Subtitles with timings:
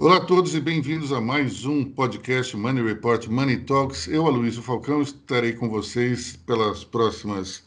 [0.00, 4.08] Olá a todos e bem-vindos a mais um podcast Money Report Money Talks.
[4.08, 7.64] Eu, Aloysio Falcão, estarei com vocês pelas próximas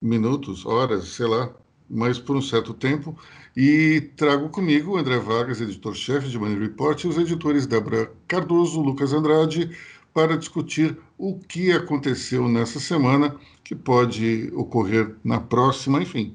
[0.00, 1.54] minutos, horas, sei lá,
[1.90, 3.14] mas por um certo tempo.
[3.54, 8.80] E trago comigo o André Vargas, editor-chefe de Money Report, e os editores Débora Cardoso,
[8.80, 9.76] Lucas Andrade,
[10.14, 16.34] para discutir o que aconteceu nessa semana, que pode ocorrer na próxima, enfim.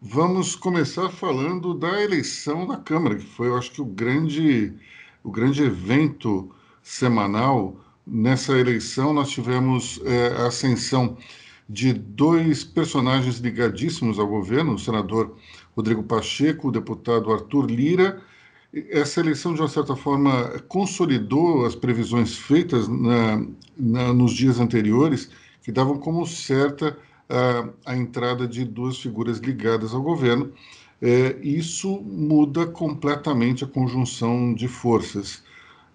[0.00, 4.72] Vamos começar falando da eleição da Câmara, que foi, eu acho que, o grande,
[5.24, 7.76] o grande evento semanal.
[8.06, 11.18] Nessa eleição, nós tivemos é, a ascensão
[11.68, 15.36] de dois personagens ligadíssimos ao governo, o senador
[15.76, 18.22] Rodrigo Pacheco, o deputado Arthur Lira.
[18.72, 23.44] Essa eleição, de uma certa forma, consolidou as previsões feitas na,
[23.76, 25.28] na, nos dias anteriores,
[25.60, 26.96] que davam como certa
[27.28, 30.52] a, a entrada de duas figuras ligadas ao governo.
[31.00, 35.42] É, isso muda completamente a conjunção de forças.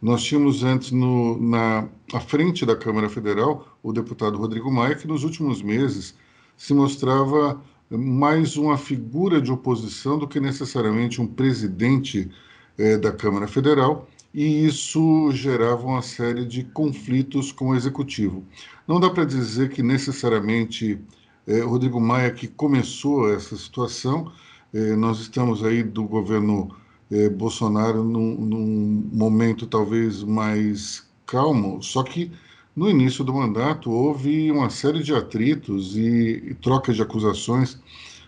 [0.02, 5.08] Nós tínhamos antes no, na à frente da Câmara Federal o deputado Rodrigo Maia, que
[5.08, 6.16] nos últimos meses
[6.58, 12.30] se mostrava mais uma figura de oposição do que necessariamente um presidente
[12.78, 18.44] é, da Câmara Federal, e isso gerava uma série de conflitos com o executivo.
[18.88, 21.00] Não dá para dizer que necessariamente
[21.48, 24.32] é, Rodrigo Maia que começou essa situação.
[24.74, 26.76] É, nós estamos aí do governo
[27.12, 32.32] é, Bolsonaro num, num, momento talvez mais calmo, só que
[32.76, 37.80] no início do mandato houve uma série de atritos e, e troca de acusações.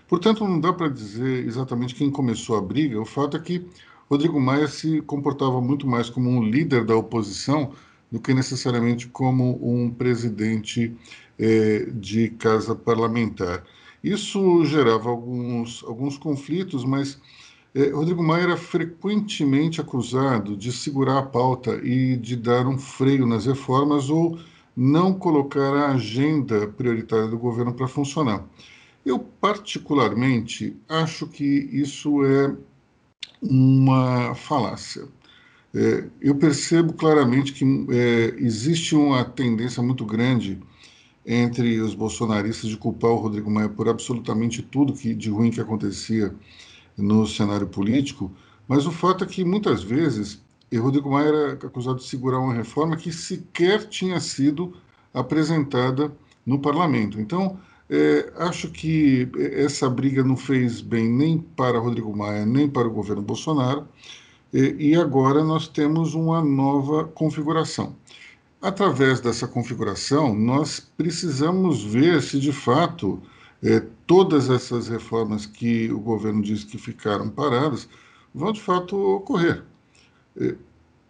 [0.08, 3.02] Portanto, não dá para dizer exatamente quem começou a briga.
[3.02, 3.66] O fato é que
[4.10, 7.72] Rodrigo Maia se comportava muito mais como um líder da oposição
[8.12, 10.96] do que necessariamente como um presidente
[11.38, 13.64] é, de casa parlamentar.
[14.04, 17.20] Isso gerava alguns, alguns conflitos, mas
[17.74, 23.26] é, Rodrigo Maia era frequentemente acusado de segurar a pauta e de dar um freio
[23.26, 24.40] nas reformas ou
[24.76, 28.46] não colocar a agenda prioritária do governo para funcionar.
[29.06, 32.56] Eu, particularmente, acho que isso é
[33.42, 35.08] uma falácia.
[35.76, 40.58] É, eu percebo claramente que é, existe uma tendência muito grande
[41.26, 45.60] entre os bolsonaristas de culpar o Rodrigo Maia por absolutamente tudo que de ruim que
[45.60, 46.34] acontecia
[46.98, 48.32] no cenário político,
[48.68, 50.42] mas o fato é que muitas vezes
[50.74, 54.74] Rodrigo Maia era acusado de segurar uma reforma que sequer tinha sido
[55.14, 56.16] apresentada
[56.46, 57.20] no parlamento.
[57.20, 57.60] Então,
[57.90, 62.92] é, acho que essa briga não fez bem nem para Rodrigo Maia, nem para o
[62.92, 63.88] governo Bolsonaro,
[64.58, 67.96] e, agora nós temos uma nova configuração.
[68.62, 73.22] Através dessa configuração, nós precisamos ver se de fato
[73.62, 77.88] é, todas essas reformas que o governo diz que ficaram paradas
[78.34, 79.64] vão de fato ocorrer.
[80.38, 80.56] É,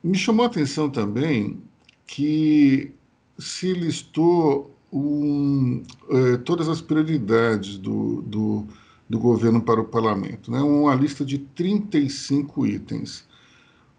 [0.03, 1.61] me chamou a atenção também
[2.05, 2.91] que
[3.37, 8.67] se listou um, é, todas as prioridades do, do,
[9.09, 10.61] do, governo para o parlamento, né?
[10.61, 13.25] uma lista de 35 itens.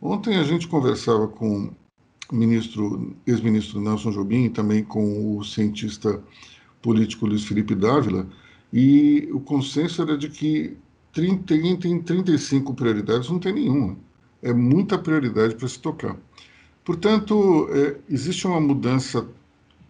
[0.00, 1.70] Ontem a gente conversava com
[2.30, 6.22] ministro, ex-ministro Nelson Jobim e também com o cientista
[6.82, 8.26] político Luiz Felipe Dávila,
[8.72, 10.76] e o consenso era de que
[11.12, 13.96] 30, tem 35 prioridades, não tem nenhuma.
[14.42, 16.16] É muita prioridade para se tocar.
[16.84, 19.26] Portanto, é, existe uma mudança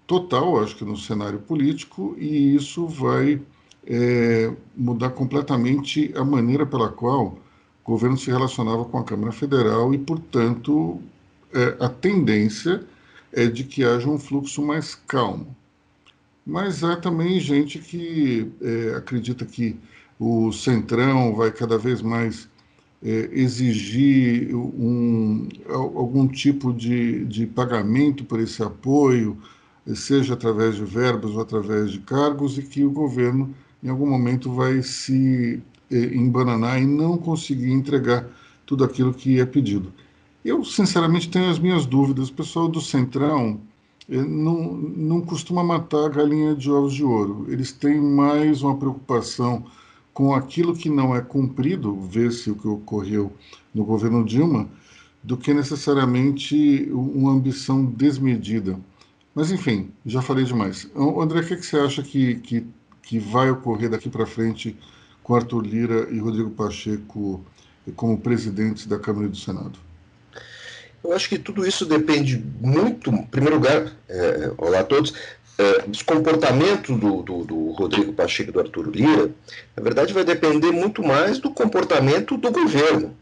[0.07, 3.43] total, acho que, no cenário político, e isso vai
[3.85, 7.39] é, mudar completamente a maneira pela qual
[7.87, 11.01] o governo se relacionava com a Câmara Federal e, portanto,
[11.55, 12.85] é, a tendência
[13.33, 15.57] é de que haja um fluxo mais calmo.
[16.45, 19.79] Mas há também gente que é, acredita que
[20.19, 22.49] o Centrão vai cada vez mais
[23.03, 29.39] é, exigir um, algum tipo de, de pagamento por esse apoio,
[29.95, 34.53] seja através de verbas ou através de cargos, e que o governo, em algum momento,
[34.53, 38.27] vai se é, embananar e não conseguir entregar
[38.65, 39.93] tudo aquilo que é pedido.
[40.45, 42.29] Eu, sinceramente, tenho as minhas dúvidas.
[42.29, 43.61] O pessoal do Centrão
[44.09, 47.47] eh, não, não costuma matar a galinha de ovos de ouro.
[47.49, 49.65] Eles têm mais uma preocupação
[50.15, 53.33] com aquilo que não é cumprido, ver-se o que ocorreu
[53.75, 54.69] no governo Dilma,
[55.23, 58.79] do que necessariamente uma ambição desmedida.
[59.35, 60.89] Mas, enfim, já falei demais.
[60.97, 62.67] André, o que, é que você acha que, que,
[63.03, 64.77] que vai ocorrer daqui para frente
[65.27, 67.45] com Arthur Lira e Rodrigo Pacheco
[67.97, 69.77] como presidentes da Câmara e do Senado?
[71.03, 75.13] Eu acho que tudo isso depende muito, em primeiro lugar, é, olá a todos,
[75.59, 79.33] é, dos do, do, do, Rodrigo Pacheco e do Arthur Lira,
[79.77, 83.17] na verdade vai depender muito mais do comportamento do governo.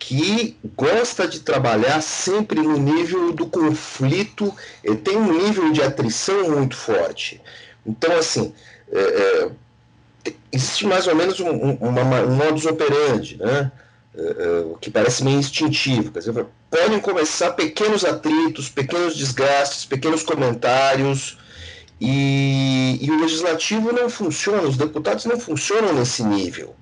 [0.00, 4.52] que gosta de trabalhar sempre no nível do conflito,
[5.04, 7.40] tem um nível de atrição muito forte.
[7.86, 8.52] Então, assim,
[8.90, 9.50] é, é,
[10.52, 13.70] existe mais ou menos um, um, uma, um modus operandi, né?
[14.12, 16.10] É, é, que parece meio instintivo.
[16.10, 21.38] Quer dizer, podem começar pequenos atritos, pequenos desgastes, pequenos comentários,
[22.00, 26.74] e, e, o legislativo não funciona, os deputados não funcionam nesse nível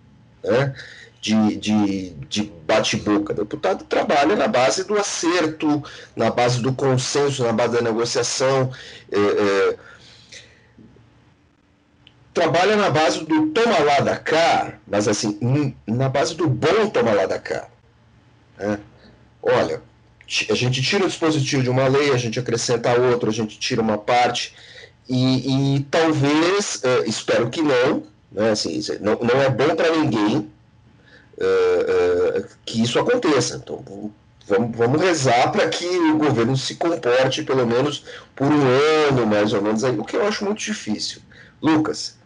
[0.45, 0.75] né,
[1.21, 3.33] de, de, de bate-boca.
[3.33, 5.83] O deputado trabalha na base do acerto,
[6.15, 8.71] na base do consenso, na base da negociação.
[9.11, 9.77] É,
[12.39, 17.13] trabalha na base do toma lá da cá, mas assim, na base do bom toma
[17.13, 17.67] lá da cá.
[18.57, 18.79] Né?
[19.43, 19.83] Olha,
[20.49, 23.83] a gente tira o dispositivo de uma lei, a gente acrescenta outro, a gente tira
[23.83, 24.55] uma parte
[25.09, 30.37] e, e talvez, uh, espero que não, né, assim, não, não é bom para ninguém
[31.39, 33.57] uh, uh, que isso aconteça.
[33.57, 34.13] Então,
[34.47, 38.05] vamos, vamos rezar para que o governo se comporte pelo menos
[38.37, 38.63] por um
[39.09, 41.21] ano, mais ou menos, aí, o que eu acho muito difícil.
[41.61, 42.18] Lucas.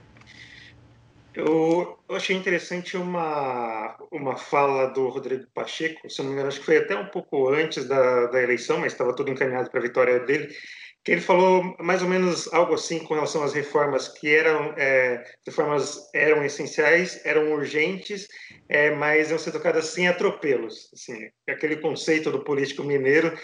[1.34, 6.60] Eu, eu, achei interessante uma, uma fala do Rodrigo Pacheco, se não me engano, acho
[6.60, 9.82] que foi até um pouco antes da, da eleição, mas estava tudo encaminhado para a
[9.82, 10.54] vitória dele,
[11.02, 15.24] que ele falou mais ou menos algo assim com relação às reformas que eram é,
[15.44, 18.28] reformas eram essenciais, eram urgentes,
[18.68, 20.90] é, mas iam ser tocadas sem atropelos.
[20.92, 23.36] Assim, aquele conceito do político mineiro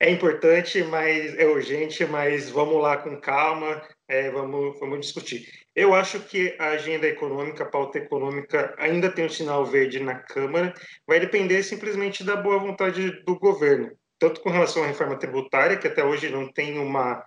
[0.00, 5.65] é importante, mas é urgente, mas vamos lá com calma, é, vamos, vamos discutir.
[5.76, 10.14] Eu acho que a agenda econômica, a pauta econômica, ainda tem um sinal verde na
[10.14, 10.72] Câmara,
[11.06, 15.86] vai depender simplesmente da boa vontade do governo tanto com relação à reforma tributária, que
[15.86, 17.24] até hoje não tem uma,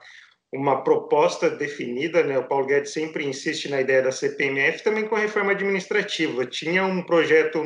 [0.51, 2.37] uma proposta definida, né?
[2.37, 6.45] O Paulo Guedes sempre insiste na ideia da CPMF, também com a reforma administrativa.
[6.45, 7.61] Tinha um projeto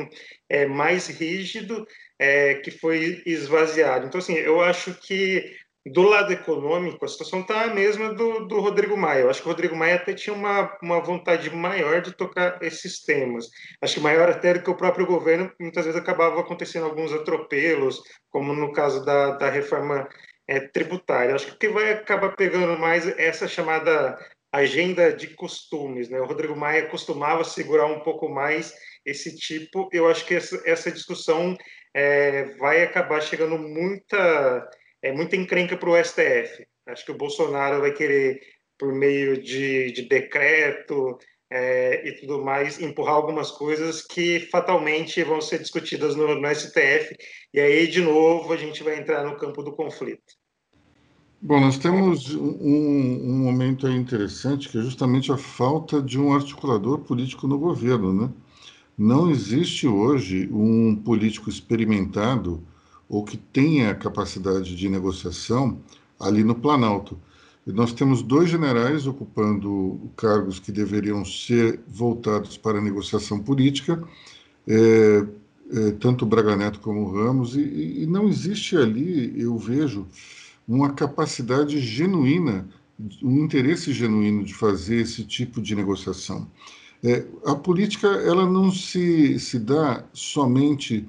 [0.49, 1.87] é, mais rígido
[2.19, 4.07] é, que foi esvaziado.
[4.07, 8.59] Então, assim, eu acho que do lado econômico, a situação está a mesma do, do
[8.61, 9.21] Rodrigo Maia.
[9.21, 13.01] Eu acho que o Rodrigo Maia até tinha uma, uma vontade maior de tocar esses
[13.01, 13.49] temas.
[13.81, 18.01] Acho que maior até do que o próprio governo, muitas vezes acabava acontecendo alguns atropelos,
[18.29, 20.07] como no caso da, da reforma
[20.47, 21.35] é, tributária.
[21.35, 24.17] Acho que o que vai acabar pegando mais é essa chamada
[24.53, 26.07] agenda de costumes.
[26.07, 26.19] Né?
[26.21, 28.73] O Rodrigo Maia costumava segurar um pouco mais
[29.05, 29.89] esse tipo.
[29.91, 31.57] Eu acho que essa, essa discussão
[31.93, 34.65] é, vai acabar chegando muita
[35.03, 36.65] é muita encrenca para o STF.
[36.87, 38.39] Acho que o Bolsonaro vai querer,
[38.79, 41.19] por meio de, de decreto
[41.51, 47.15] é, e tudo mais, empurrar algumas coisas que fatalmente vão ser discutidas no, no STF.
[47.53, 50.41] E aí, de novo, a gente vai entrar no campo do conflito.
[51.41, 56.33] Bom, nós temos um, um, momento aí interessante, que é justamente a falta de um
[56.33, 58.29] articulador político no governo, né?
[58.97, 62.65] Não existe hoje um político experimentado
[63.07, 65.79] ou que tenha capacidade de negociação
[66.19, 67.19] ali no Planalto.
[67.65, 74.03] E nós temos dois generais ocupando cargos que deveriam ser voltados para a negociação política,
[74.67, 75.25] é,
[75.71, 80.05] é, tanto Braga Neto como Ramos, e, e não existe ali, eu vejo,
[80.67, 82.67] uma capacidade genuína,
[83.21, 86.47] um interesse genuíno de fazer esse tipo de negociação.
[87.03, 91.05] É, a política ela não se, se dá somente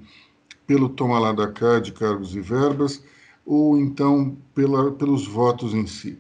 [0.67, 3.03] pelo toma lá da cá de cargos e verbas,
[3.45, 6.19] ou então pela, pelos votos em si.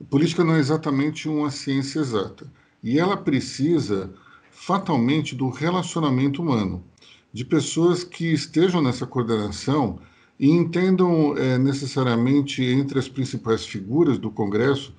[0.00, 2.50] A política não é exatamente uma ciência exata,
[2.82, 4.12] e ela precisa
[4.50, 6.84] fatalmente do relacionamento humano,
[7.32, 9.98] de pessoas que estejam nessa coordenação
[10.38, 14.94] e entendam é, necessariamente entre as principais figuras do Congresso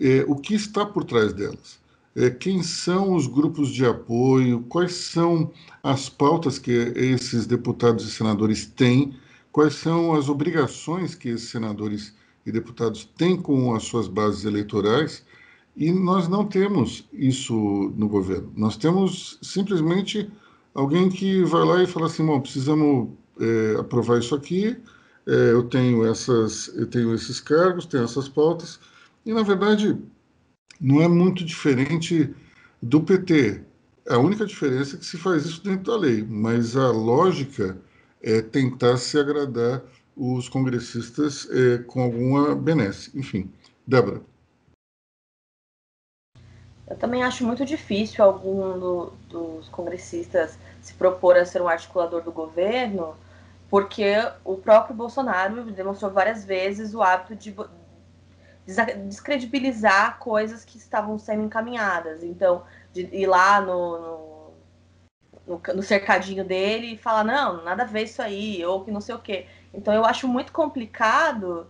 [0.00, 1.85] é, o que está por trás delas
[2.40, 8.64] quem são os grupos de apoio, quais são as pautas que esses deputados e senadores
[8.64, 9.14] têm,
[9.52, 12.14] quais são as obrigações que esses senadores
[12.46, 15.24] e deputados têm com as suas bases eleitorais,
[15.76, 18.50] e nós não temos isso no governo.
[18.56, 20.30] Nós temos simplesmente
[20.74, 24.74] alguém que vai lá e fala assim: bom, precisamos é, aprovar isso aqui,
[25.26, 28.80] é, eu tenho essas, eu tenho esses cargos, tenho essas pautas,
[29.24, 29.98] e na verdade
[30.80, 32.34] não é muito diferente
[32.82, 33.62] do PT.
[34.08, 37.76] A única diferença é que se faz isso dentro da lei, mas a lógica
[38.22, 39.82] é tentar se agradar
[40.16, 43.10] os congressistas é, com alguma benesse.
[43.18, 43.50] Enfim,
[43.86, 44.22] Débora.
[46.88, 52.22] Eu também acho muito difícil algum do, dos congressistas se propor a ser um articulador
[52.22, 53.16] do governo,
[53.68, 54.14] porque
[54.44, 57.54] o próprio Bolsonaro demonstrou várias vezes o hábito de
[58.66, 62.22] descredibilizar coisas que estavam sendo encaminhadas.
[62.24, 64.52] Então, ir lá no,
[65.46, 69.00] no, no, cercadinho dele e fala, não, nada a ver isso aí, ou que não
[69.00, 69.46] sei o quê.
[69.72, 71.68] Então eu acho muito complicado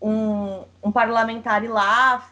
[0.00, 2.28] um, um parlamentar ir lá,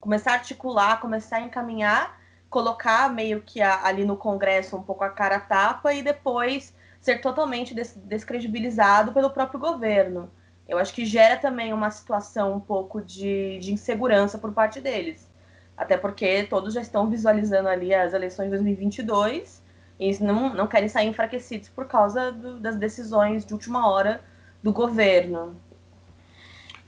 [0.00, 2.20] começar a articular, começar a encaminhar,
[2.50, 6.74] colocar meio que a, ali no Congresso um pouco a cara a tapa e depois
[7.00, 10.30] ser totalmente des descredibilizado pelo próprio governo.
[10.68, 15.28] Eu acho que gera também uma situação um pouco de, de insegurança por parte deles.
[15.76, 19.62] Até porque todos já estão visualizando ali as eleições de 2022
[20.00, 24.20] e não, não querem sair enfraquecidos por causa do, das decisões de última hora
[24.62, 25.56] do governo.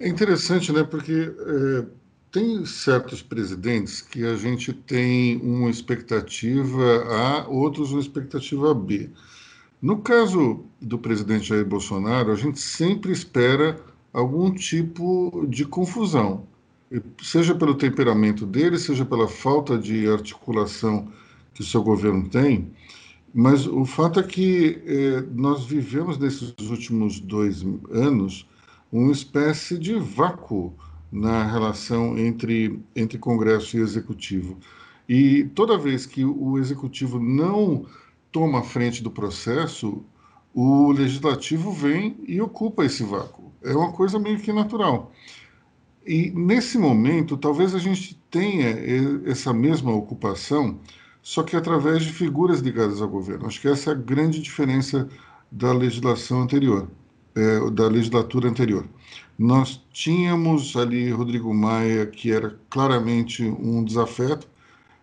[0.00, 0.82] É interessante, né?
[0.82, 1.86] Porque é,
[2.30, 9.10] tem certos presidentes que a gente tem uma expectativa A, outros uma expectativa B.
[9.80, 13.80] No caso do presidente Jair Bolsonaro, a gente sempre espera
[14.12, 16.46] algum tipo de confusão,
[17.22, 21.08] seja pelo temperamento dele, seja pela falta de articulação
[21.54, 22.72] que o seu governo tem.
[23.32, 28.48] Mas o fato é que eh, nós vivemos nesses últimos dois anos
[28.90, 30.72] uma espécie de vácuo
[31.12, 34.56] na relação entre, entre Congresso e Executivo.
[35.08, 37.86] E toda vez que o Executivo não
[38.30, 40.04] toma a frente do processo,
[40.54, 43.52] o Legislativo vem e ocupa esse vácuo.
[43.62, 45.12] É uma coisa meio que natural.
[46.06, 48.68] E nesse momento, talvez a gente tenha
[49.26, 50.78] essa mesma ocupação
[51.28, 53.46] só que através de figuras ligadas ao governo.
[53.46, 55.06] Acho que essa é a grande diferença
[55.52, 56.88] da legislação anterior,
[57.34, 58.88] é, da legislatura anterior.
[59.38, 64.48] Nós tínhamos ali Rodrigo Maia, que era claramente um desafeto,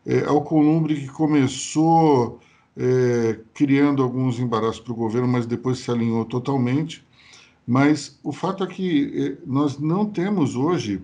[0.04, 2.40] é, Alcolumbre, que começou
[2.78, 7.06] é, criando alguns embaraços para o governo, mas depois se alinhou totalmente.
[7.66, 11.02] Mas o fato é que é, nós não temos hoje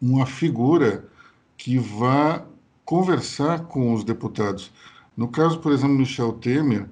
[0.00, 1.08] uma figura
[1.56, 2.46] que vá
[2.84, 4.72] conversar com os deputados.
[5.16, 6.88] No caso, por exemplo, Michel Temer,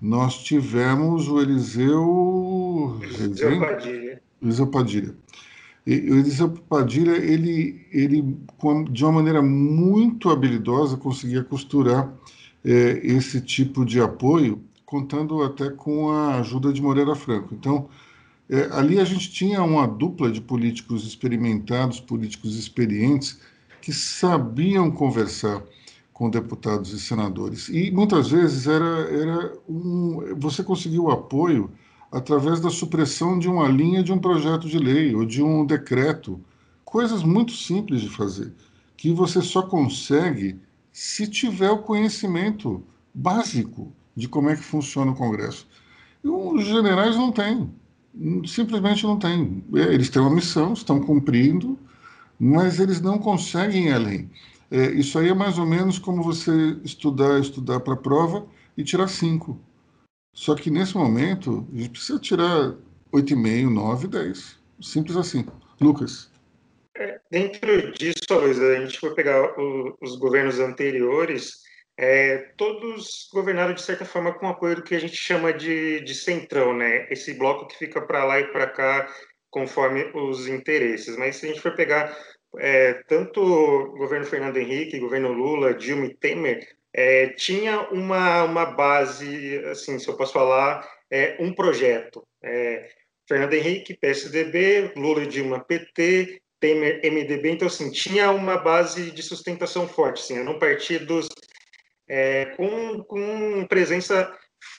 [0.00, 2.98] nós tivemos o Eliseu...
[3.02, 4.22] Eliseu Padilha.
[4.42, 5.14] Eliseu Padilha.
[5.86, 8.36] E, o Eliseu Padilha, ele, ele
[8.90, 12.12] de uma maneira muito habilidosa, conseguia costurar
[12.64, 17.54] é, esse tipo de apoio, contando até com a ajuda de Moreira Franco.
[17.54, 17.88] Então,
[18.48, 23.40] é, ali a gente tinha uma dupla de políticos experimentados, políticos experientes,
[23.80, 25.62] que sabiam conversar
[26.12, 27.68] com deputados e senadores.
[27.68, 31.70] E muitas vezes era, era um, você conseguiu apoio
[32.12, 36.40] através da supressão de uma linha de um projeto de lei ou de um decreto.
[36.84, 38.52] Coisas muito simples de fazer,
[38.96, 40.58] que você só consegue
[40.92, 42.82] se tiver o conhecimento
[43.14, 45.66] básico de como é que funciona o Congresso.
[46.22, 47.70] E os generais não têm,
[48.46, 49.64] simplesmente não têm.
[49.74, 51.78] É, eles têm uma missão, estão cumprindo,
[52.38, 54.30] mas eles não conseguem ir além.
[54.70, 58.84] É, isso aí é mais ou menos como você estudar, estudar para a prova e
[58.84, 59.58] tirar cinco.
[60.32, 62.74] Só que nesse momento, a gente precisa tirar
[63.12, 64.56] 8,5, 9, 10.
[64.80, 65.44] Simples assim.
[65.80, 66.29] Lucas.
[67.30, 71.60] Dentro disso, Luiz, a gente for pegar o, os governos anteriores,
[71.96, 76.14] é, todos governaram de certa forma com apoio do que a gente chama de, de
[76.14, 77.06] centrão, né?
[77.10, 79.08] Esse bloco que fica para lá e para cá
[79.50, 81.16] conforme os interesses.
[81.16, 82.16] Mas se a gente for pegar
[82.58, 88.66] é, tanto o governo Fernando Henrique, governo Lula, Dilma e Temer, é, tinha uma, uma
[88.66, 92.26] base, assim, se eu posso falar, é, um projeto.
[92.42, 92.88] É,
[93.28, 97.50] Fernando Henrique, PSDB, Lula e Dilma, PT, Temer, MDB.
[97.50, 101.28] Então, assim, tinha uma base de sustentação forte, assim, eram partidos
[102.08, 104.30] é, com, com presença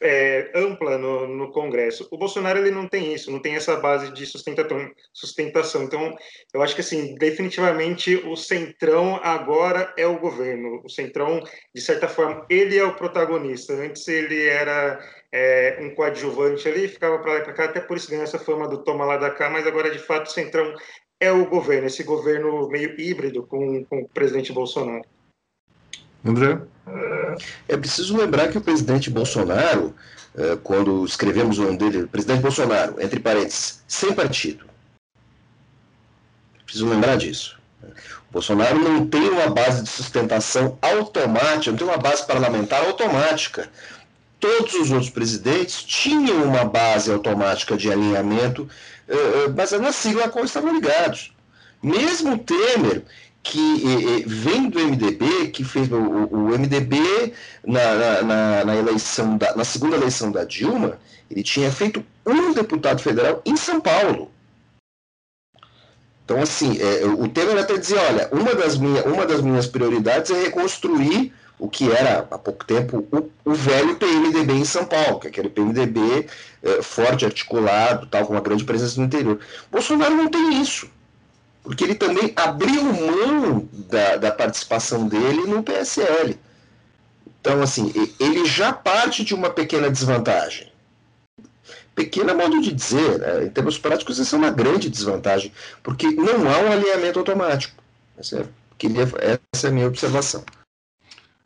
[0.01, 2.07] é, ampla no, no, Congresso.
[2.11, 5.83] O Bolsonaro ele não tem isso, não tem essa base de sustentação.
[5.83, 6.15] Então,
[6.53, 10.81] eu acho que assim, definitivamente o centrão agora é o governo.
[10.83, 11.41] O centrão,
[11.73, 13.73] de certa forma, ele é o protagonista.
[13.73, 14.99] Antes ele era
[15.31, 18.39] é, um coadjuvante ali, ficava para lá e para cá, até por isso ganhou essa
[18.39, 19.49] fama do toma lá da cá.
[19.49, 20.73] Mas agora, de fato, o centrão
[21.21, 25.05] é o governo, esse governo meio híbrido com, com o presidente Bolsonaro.
[26.25, 26.59] André?
[27.67, 29.95] É preciso lembrar que o presidente Bolsonaro,
[30.35, 34.65] é, quando escrevemos o nome dele, presidente Bolsonaro, entre parênteses, sem partido.
[36.65, 37.59] Preciso lembrar disso.
[38.29, 43.69] O Bolsonaro não tem uma base de sustentação automática, não tem uma base parlamentar automática.
[44.39, 48.67] Todos os outros presidentes tinham uma base automática de alinhamento,
[49.11, 51.33] é, é, mas na sigla a qual estavam ligados.
[51.83, 53.03] Mesmo Temer,
[53.43, 57.33] que vem do MDB, que fez o, o MDB
[57.65, 60.99] na, na, na, eleição da, na segunda eleição da Dilma,
[61.29, 64.31] ele tinha feito um deputado federal em São Paulo.
[66.23, 70.31] Então, assim, é, o Temer até dizia, olha, uma das, minha, uma das minhas prioridades
[70.31, 75.19] é reconstruir o que era, há pouco tempo, o, o velho PMDB em São Paulo,
[75.19, 76.25] que é aquele PMDB
[76.63, 79.39] é, forte, articulado, tal, com uma grande presença no interior.
[79.69, 80.89] Bolsonaro não tem isso,
[81.63, 86.35] porque ele também abriu mão da, da participação dele no PSL.
[87.39, 90.71] Então, assim, ele já parte de uma pequena desvantagem.
[91.93, 93.43] Pequena modo de dizer, né?
[93.43, 95.53] em termos práticos, isso é uma grande desvantagem,
[95.83, 97.75] porque não há um alinhamento automático.
[98.17, 98.45] É,
[98.79, 99.07] queria,
[99.53, 100.43] essa é a minha observação.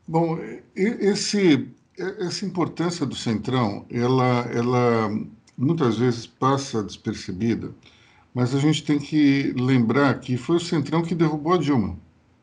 [0.08, 0.38] Bom,
[0.76, 5.10] esse, essa importância do Centrão, ela, ela
[5.58, 7.74] muitas vezes passa despercebida,
[8.34, 11.98] mas a gente tem que lembrar que foi o Centrão que derrubou a Dilma.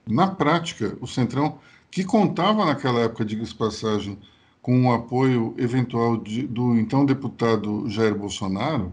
[0.06, 1.58] Na prática, o Centrão
[1.90, 4.18] que contava naquela época, diga-se passagem,
[4.60, 8.92] com o apoio eventual de, do então deputado Jair Bolsonaro,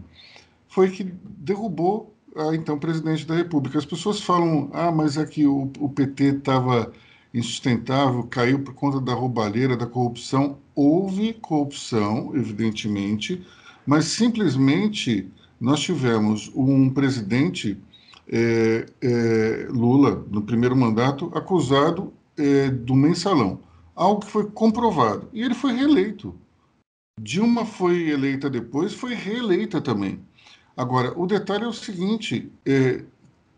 [0.68, 3.78] foi que derrubou a então presidente da República.
[3.78, 6.92] As pessoas falam, ah, mas é que o, o PT estava
[7.32, 10.58] insustentável, caiu por conta da roubalheira, da corrupção.
[10.74, 13.46] Houve corrupção, evidentemente,
[13.86, 17.78] mas simplesmente nós tivemos um presidente,
[18.28, 23.60] é, é, Lula, no primeiro mandato, acusado é, do mensalão,
[23.94, 25.28] algo que foi comprovado.
[25.32, 26.34] E ele foi reeleito.
[27.20, 30.20] Dilma foi eleita depois, foi reeleita também.
[30.74, 32.50] Agora, o detalhe é o seguinte: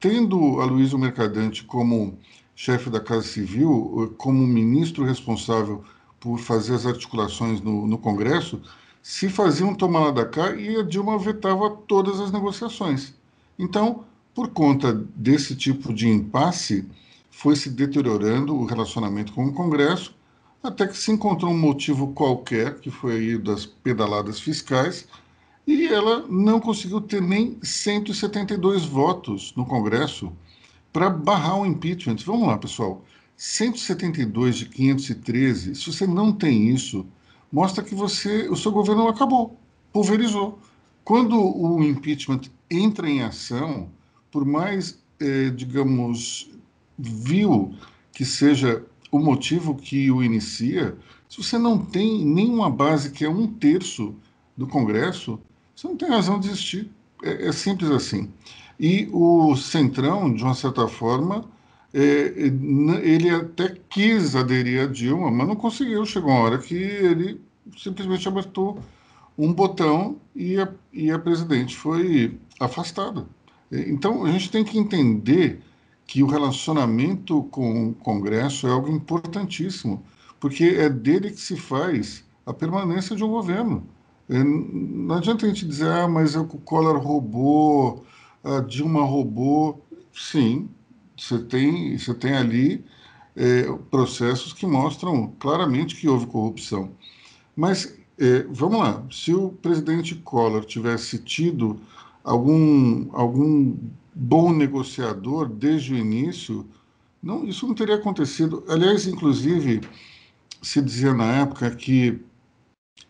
[0.00, 2.18] tendo a Luísa Mercadante como
[2.54, 5.84] chefe da Casa Civil, como ministro responsável
[6.20, 8.60] por fazer as articulações no, no Congresso,
[9.02, 13.14] se fazia um tomar lá da cá e a Dilma vetava todas as negociações.
[13.58, 14.04] Então,
[14.34, 16.88] por conta desse tipo de impasse,
[17.30, 20.14] foi se deteriorando o relacionamento com o Congresso,
[20.62, 25.08] até que se encontrou um motivo qualquer, que foi aí das pedaladas fiscais,
[25.66, 30.32] e ela não conseguiu ter nem 172 votos no Congresso
[30.92, 32.16] para barrar o impeachment.
[32.26, 33.04] Vamos lá, pessoal.
[33.36, 37.06] 172 de 513, se você não tem isso,
[37.50, 39.58] mostra que você, o seu governo acabou,
[39.92, 40.58] pulverizou.
[41.02, 43.88] Quando o impeachment entra em ação,
[44.30, 46.50] por mais, eh, digamos,
[46.96, 47.74] viu
[48.12, 50.96] que seja o motivo que o inicia,
[51.28, 54.14] se você não tem nenhuma base que é um terço
[54.56, 55.40] do Congresso,
[55.74, 56.90] você não tem razão de existir.
[57.22, 58.30] É, é simples assim.
[58.78, 61.44] E o Centrão, de uma certa forma,
[61.94, 62.32] é,
[63.02, 66.04] ele até quis aderir a Dilma, mas não conseguiu.
[66.06, 67.40] Chegou uma hora que ele
[67.76, 68.78] simplesmente apertou
[69.36, 73.26] um botão e a, e a presidente foi afastada.
[73.70, 75.60] Então, a gente tem que entender
[76.06, 80.02] que o relacionamento com o Congresso é algo importantíssimo,
[80.38, 83.86] porque é dele que se faz a permanência de um governo.
[84.28, 88.04] É, não adianta a gente dizer, ah, mas o Collor roubou,
[88.42, 89.84] a Dilma roubou.
[90.12, 90.68] Sim,
[91.16, 92.84] você tem, você tem ali
[93.36, 96.92] é, processos que mostram claramente que houve corrupção.
[97.56, 101.80] Mas, é, vamos lá, se o presidente Collor tivesse tido
[102.24, 103.76] algum, algum
[104.14, 106.66] bom negociador desde o início,
[107.22, 108.64] não, isso não teria acontecido.
[108.68, 109.80] Aliás, inclusive,
[110.60, 112.20] se dizia na época que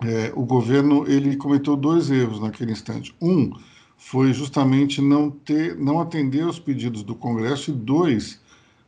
[0.04, 3.14] é, o governo ele cometeu dois erros naquele instante.
[3.20, 3.52] Um
[4.04, 8.40] foi justamente não ter, não atender aos pedidos do Congresso e dois,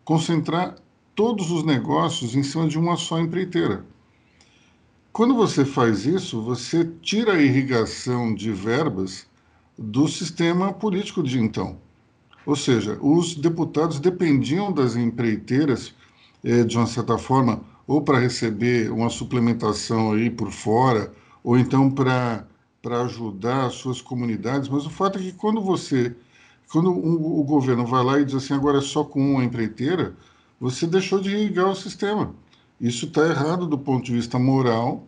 [0.05, 0.75] concentrar
[1.15, 3.87] todos os negócios em cima de uma só empreiteira.
[5.13, 9.27] Quando você faz isso, você tira a irrigação de verbas
[9.79, 11.79] do sistema político de então.
[12.45, 15.95] Ou seja, os deputados dependiam das empreiteiras,
[16.43, 21.89] eh, de uma certa forma, ou para receber uma suplementação aí por fora, ou então
[21.89, 22.47] para
[22.93, 24.69] ajudar as suas comunidades.
[24.69, 26.15] Mas o fato é que quando você,
[26.71, 30.15] quando o, governo vai lá e diz assim, agora é só com uma empreiteira,
[30.61, 32.35] você deixou de irrigar o sistema.
[32.81, 35.07] Isso está errado do ponto de vista moral,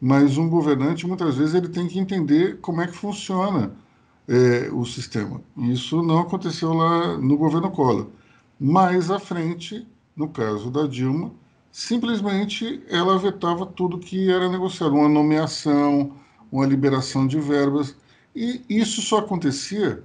[0.00, 3.72] mas um governante muitas vezes ele tem que entender como é que funciona
[4.28, 5.40] é, o sistema.
[5.56, 8.08] Isso não aconteceu lá no governo Collor.
[8.58, 11.32] Mais à frente, no caso da Dilma,
[11.70, 16.12] simplesmente ela vetava tudo que era negociado, uma nomeação,
[16.56, 17.96] uma liberação de verbas,
[18.34, 20.02] e isso só acontecia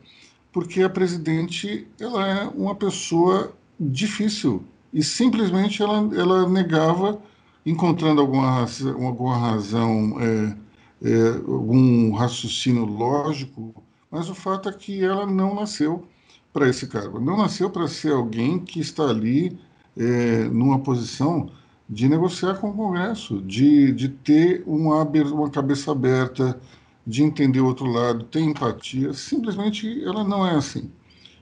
[0.52, 7.22] porque a presidente ela é uma pessoa difícil e simplesmente ela, ela negava,
[7.66, 8.66] encontrando alguma
[9.06, 10.58] alguma razão é,
[11.04, 13.74] é, algum raciocínio lógico
[14.12, 16.08] mas o fato é que ela não nasceu
[16.52, 17.20] para esse cargo.
[17.20, 19.58] Não nasceu para ser alguém que está ali
[19.96, 21.52] é, numa posição
[21.90, 26.60] de negociar com o Congresso, de, de ter uma, uma cabeça aberta,
[27.06, 29.12] de entender o outro lado, ter empatia.
[29.14, 30.92] Simplesmente ela não é assim.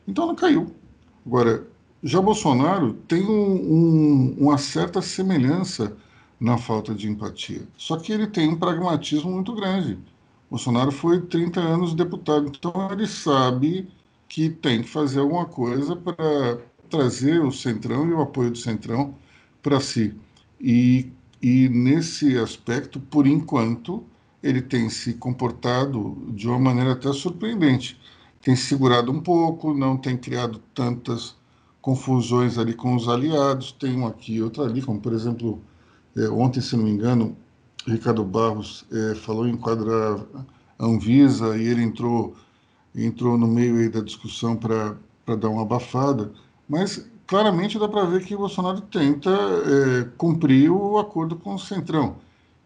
[0.08, 0.72] Então ela caiu.
[1.26, 1.68] Agora,
[2.02, 5.98] já Bolsonaro tem um, um, uma certa semelhança
[6.40, 7.68] na falta de empatia.
[7.76, 10.00] Só que ele tem um pragmatismo muito grande.
[10.50, 13.90] Bolsonaro foi 30 anos deputado, então ele sabe
[14.30, 19.14] que tem que fazer alguma coisa para trazer o Centrão e o apoio do Centrão
[19.62, 20.16] para si.
[20.60, 24.04] E, e nesse aspecto, por enquanto,
[24.42, 28.00] ele tem se comportado de uma maneira até surpreendente.
[28.42, 31.36] Tem segurado um pouco, não tem criado tantas
[31.82, 35.62] confusões ali com os aliados, tem um aqui outro ali, como por exemplo,
[36.16, 37.36] é, ontem, se não me engano,
[37.86, 40.20] Ricardo Barros é, falou em enquadrar
[40.78, 42.36] a Anvisa e ele entrou,
[42.94, 44.98] entrou no meio da discussão para
[45.36, 46.32] dar uma abafada,
[46.68, 51.60] mas claramente dá para ver que o Bolsonaro tenta é, cumprir o acordo com o
[51.60, 52.18] Centrão.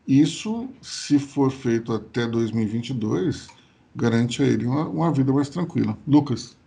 [0.07, 3.47] Isso, se for feito até 2022,
[3.95, 5.97] garante a ele uma, uma vida mais tranquila.
[6.07, 6.57] Lucas.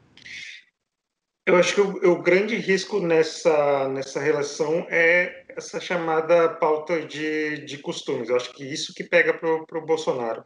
[1.47, 7.59] Eu acho que o, o, grande risco nessa, nessa relação é essa chamada pauta de,
[7.67, 8.29] de costumes.
[8.31, 10.43] Eu acho que isso que pega para o Bolsonaro.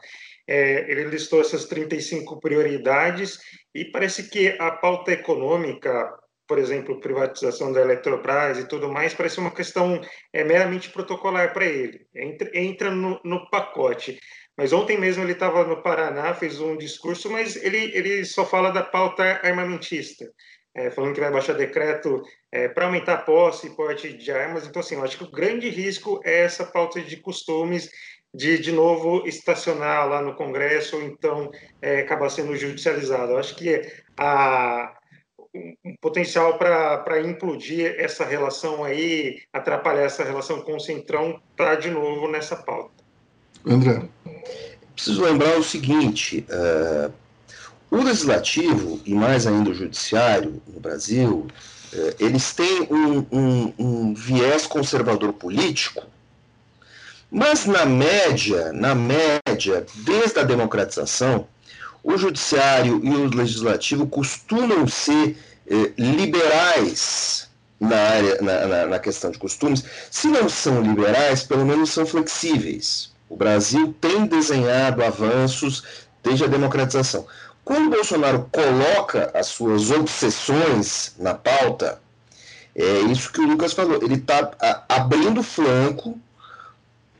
[0.46, 3.38] É, ele listou essas 35 prioridades
[3.72, 9.38] e parece que a pauta econômica, por exemplo, privatização da Eletrobras e tudo mais, parece
[9.38, 10.00] uma questão
[10.32, 12.06] é, meramente protocolar para ele.
[12.14, 14.18] Entra, entra no, no pacote.
[14.56, 18.70] Mas ontem mesmo ele estava no Paraná, fez um discurso, mas ele, ele só fala
[18.70, 20.24] da pauta armamentista
[20.78, 24.66] é, falando que vai baixar decreto é, para aumentar a posse e porte de armas.
[24.66, 27.90] Então, assim, eu acho que o grande risco é essa pauta de costumes
[28.32, 31.50] de, de novo, estacionar lá no Congresso ou então
[31.82, 33.32] é, acabar sendo judicializado.
[33.32, 33.80] Eu acho que
[34.16, 34.97] a,
[35.84, 41.90] um potencial para implodir essa relação aí, atrapalhar essa relação com o Centrão, está de
[41.90, 42.90] novo nessa pauta.
[43.66, 44.02] André.
[44.94, 47.12] Preciso lembrar o seguinte: uh,
[47.90, 51.46] o legislativo, e mais ainda o judiciário no Brasil,
[51.92, 56.02] eh, eles têm um, um, um viés conservador político,
[57.30, 61.46] mas na média, na média, desde a democratização,
[62.02, 65.36] o judiciário e o legislativo costumam ser
[65.70, 67.48] eh, liberais
[67.80, 69.84] na, área, na, na, na, questão de costumes.
[70.10, 73.12] Se não são liberais, pelo menos são flexíveis.
[73.28, 75.84] O Brasil tem desenhado avanços
[76.22, 77.26] desde a democratização.
[77.64, 82.00] Quando Bolsonaro coloca as suas obsessões na pauta,
[82.74, 84.50] é isso que o Lucas falou, ele está
[84.88, 86.18] abrindo flanco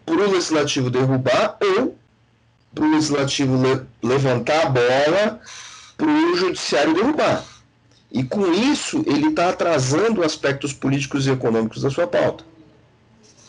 [0.06, 1.96] para o legislativo derrubar ou
[2.74, 5.40] para o legislativo le levantar a bola
[5.96, 7.44] para o judiciário derrubar.
[8.10, 12.44] E com isso, ele está atrasando aspectos políticos e econômicos da sua pauta,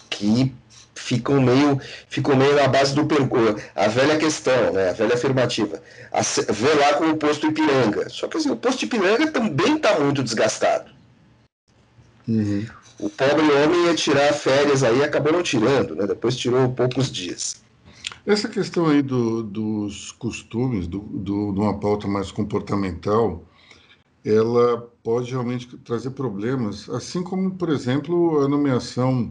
[0.10, 0.54] que
[0.93, 3.56] ficam meio, ficam meio na base do percurso.
[3.76, 5.82] A velha questão, né, a velha afirmativa.
[6.12, 8.10] A, vê lá com o posto Ipiranga.
[8.10, 10.91] Só que assim, o posto Ipiranga também está muito desgastado.
[12.28, 12.65] Uhum.
[13.00, 16.06] O pobre homem ia tirar férias aí acabou não tirando, né?
[16.06, 17.62] depois tirou poucos dias.
[18.26, 23.43] Essa questão aí do, dos costumes, do, do, de uma pauta mais comportamental,
[24.24, 29.30] ela pode realmente trazer problemas, assim como, por exemplo, a nomeação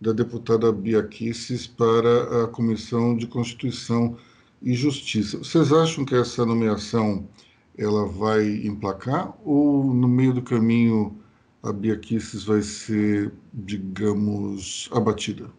[0.00, 4.16] da deputada Bia Kisses para a Comissão de Constituição
[4.62, 5.38] e Justiça.
[5.38, 7.28] Vocês acham que essa nomeação
[7.76, 11.18] ela vai emplacar ou no meio do caminho
[11.62, 15.50] a Bia Kisses vai ser, digamos, abatida?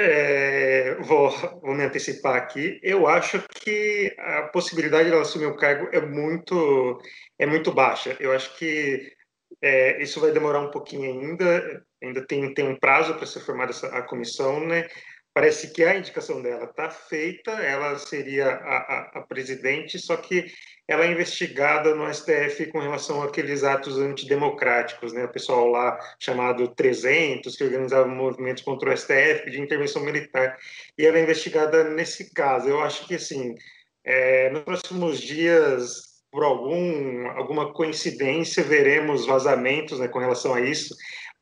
[0.00, 1.30] É, vou,
[1.60, 2.78] vou, me antecipar aqui.
[2.82, 7.00] Eu acho que a possibilidade de ela assumir o cargo é muito,
[7.38, 8.16] é muito baixa.
[8.20, 9.12] Eu acho que
[9.60, 13.70] é, isso vai demorar um pouquinho ainda ainda tem, tem um prazo para ser formada
[13.70, 14.88] essa, a comissão, né?
[15.34, 20.46] Parece que a indicação dela está feita, ela seria a, a, a, presidente, só que
[20.88, 25.26] ela é investigada no STF com relação àqueles atos antidemocráticos, né?
[25.26, 30.56] O pessoal lá chamado 300, que organizava movimentos contra o STF de intervenção militar,
[30.96, 32.68] e ela é investigada nesse caso.
[32.68, 33.54] Eu acho que, assim,
[34.02, 40.94] é, nos próximos dias por algum, alguma coincidência, veremos vazamentos né, com relação a isso.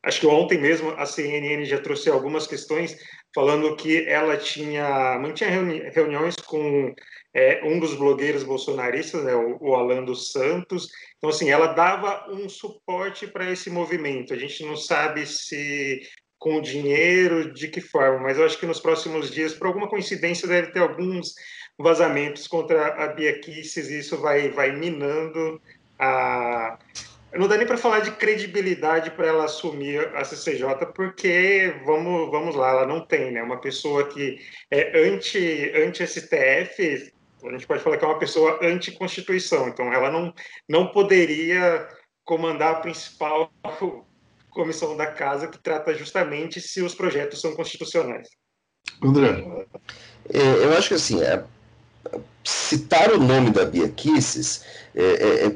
[0.03, 2.97] Acho que ontem mesmo a CNN já trouxe algumas questões
[3.33, 6.93] falando que ela tinha mantinha reuni reuniões com
[7.37, 10.89] é, um dos blogueiros bolsonaristas, né, o, o Alan dos Santos.
[11.19, 14.33] Então, assim, ela dava um suporte para esse movimento.
[14.33, 16.01] A gente não sabe se
[16.39, 20.47] com dinheiro, de que forma, mas eu acho que nos próximos dias, por alguma coincidência,
[20.47, 21.35] deve ter alguns
[21.77, 25.61] vazamentos contra a Bia Kicis, e isso vai, vai minando
[25.99, 26.77] a,
[27.33, 32.55] não dá nem para falar de credibilidade para ela assumir a CCJ, porque vamos, vamos
[32.55, 33.43] lá, ela não tem, né?
[33.43, 34.39] Uma pessoa que
[34.71, 40.09] é anti, anti STF A gente pode falar que é uma pessoa anticonstituição, então ela
[40.09, 40.33] não,
[40.67, 41.87] não poderia
[42.25, 43.51] comandar a principal
[44.49, 48.27] comissão da casa que trata justamente se os projetos são constitucionais.
[49.01, 49.45] André.
[50.33, 51.43] É, eu acho que assim, é,
[52.43, 55.55] citar o nome da Bia Kisses, é, é, é,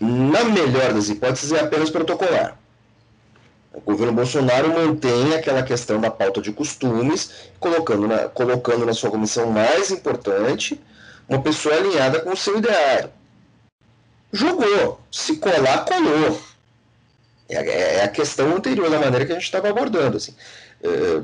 [0.00, 2.59] na melhor das hipóteses, é apenas protocolar.
[3.72, 7.30] O governo Bolsonaro mantém aquela questão da pauta de costumes,
[7.60, 10.80] colocando na, colocando na sua comissão mais importante
[11.28, 13.10] uma pessoa alinhada com o seu ideário.
[14.32, 16.40] Jogou, se colar, colou.
[17.48, 20.16] É, é a questão anterior da maneira que a gente estava abordando.
[20.16, 20.34] Assim.
[20.82, 21.22] É,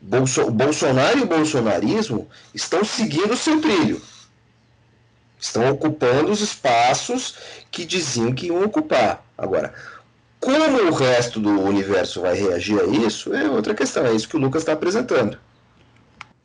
[0.00, 4.00] Bolso, Bolsonaro e o bolsonarismo estão seguindo o seu trilho.
[5.38, 7.36] Estão ocupando os espaços
[7.70, 9.24] que diziam que iam ocupar.
[9.36, 9.74] Agora,
[10.40, 14.04] como o resto do universo vai reagir a isso é outra questão.
[14.04, 15.38] É isso que o Lucas está apresentando.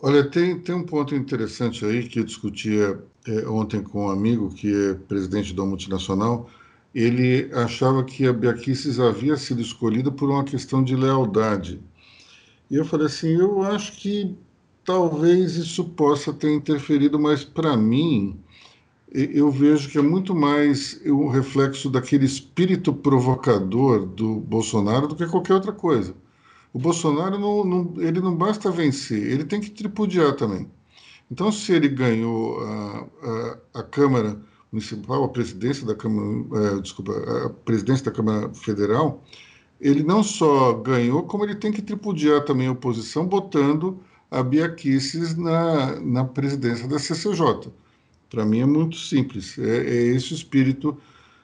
[0.02, 4.54] Olha, tem, tem um ponto interessante aí que eu discutia é, ontem com um amigo
[4.54, 6.50] que é presidente da multinacional.
[6.94, 11.82] Ele achava que a Beatriz havia sido escolhida por uma questão de lealdade
[12.74, 14.36] e eu falei assim, eu acho que
[14.84, 18.40] talvez isso possa ter interferido, mas para mim
[19.14, 25.28] eu vejo que é muito mais um reflexo daquele espírito provocador do Bolsonaro do que
[25.28, 26.16] qualquer outra coisa.
[26.74, 30.68] O Bolsonaro não, não, ele não basta vencer, ele tem que tripudiar também.
[31.32, 33.08] Então, se ele ganhou a,
[33.74, 37.14] a, a Câmara Municipal, a presidência da Câmara, é, desculpa,
[37.46, 39.24] a presidência da Câmara Federal,
[39.80, 44.00] ele não só ganhou, como ele tem que tripudiar também a oposição, botando
[44.32, 47.72] a Bia Kicis na, na presidência da CCJ.
[48.34, 51.00] Para mim é muito simples, é, é esse o espírito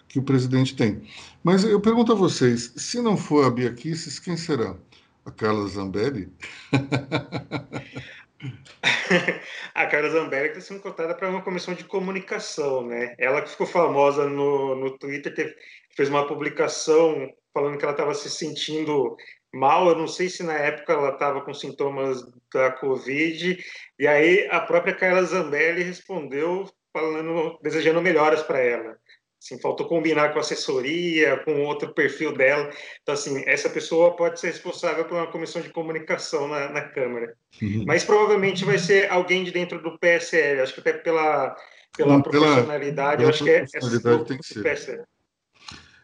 [0.07, 1.03] que o presidente tem.
[1.43, 4.75] Mas eu pergunto a vocês, se não for a Bia Kicis, quem será?
[5.23, 6.33] A Carla Zambelli?
[9.75, 13.13] a Carla Zambelli está sendo cotada para uma comissão de comunicação, né?
[13.19, 15.53] Ela que ficou famosa no, no Twitter, teve,
[15.95, 19.15] fez uma publicação falando que ela estava se sentindo
[19.53, 19.89] mal.
[19.89, 23.63] Eu não sei se na época ela estava com sintomas da Covid.
[23.99, 26.67] E aí a própria Carla Zambelli respondeu
[26.99, 28.97] falando, desejando melhoras para ela.
[29.41, 32.69] Assim, faltou combinar com a assessoria, com outro perfil dela.
[33.01, 37.33] Então, assim, essa pessoa pode ser responsável por uma comissão de comunicação na, na Câmara.
[37.61, 37.85] Uhum.
[37.87, 40.59] Mas provavelmente vai ser alguém de dentro do PSL.
[40.59, 41.55] Acho que até pela,
[41.95, 44.61] pela profissionalidade, pela, acho que é, é tem que ser.
[44.61, 45.03] PSL.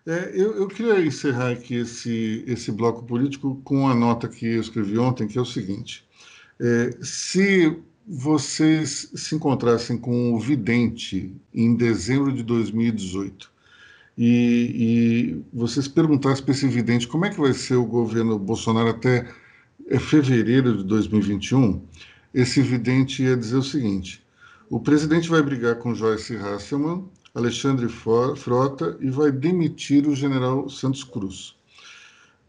[0.07, 4.61] É, eu, eu, queria encerrar aqui esse, esse bloco político com uma nota que eu
[4.61, 6.07] escrevi ontem, que é o seguinte:
[6.61, 13.51] é, se vocês se encontrassem com o vidente em dezembro de 2018
[14.17, 14.23] e,
[14.73, 19.27] e vocês perguntassem para esse vidente como é que vai ser o governo Bolsonaro até
[19.87, 21.81] é, fevereiro de 2021,
[22.33, 24.23] esse vidente ia dizer o seguinte:
[24.69, 31.03] o presidente vai brigar com Joyce Hasselman Alexandre Frota e vai demitir o general Santos
[31.03, 31.54] Cruz.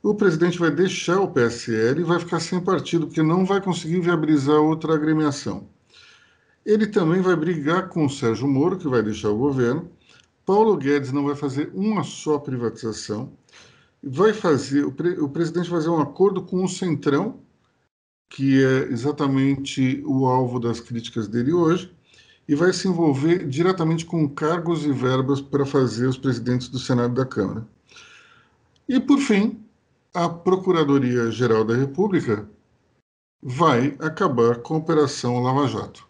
[0.07, 3.99] O presidente vai deixar o PSL e vai ficar sem partido, porque não vai conseguir
[3.99, 5.69] viabilizar outra agremiação.
[6.65, 9.91] Ele também vai brigar com o Sérgio Moro, que vai deixar o governo.
[10.45, 13.33] Paulo Guedes não vai fazer uma só privatização.
[14.01, 17.41] Vai fazer o, pre, o presidente vai fazer um acordo com o Centrão,
[18.29, 21.93] que é exatamente o alvo das críticas dele hoje
[22.49, 27.11] e vai se envolver diretamente com cargos e verbas para fazer os presidentes do Senado
[27.11, 27.67] e da Câmara.
[28.89, 29.66] E, por fim,
[30.17, 32.49] a Procuradoria-Geral da República
[33.43, 36.09] vai acabar com a Operação Lava Jato.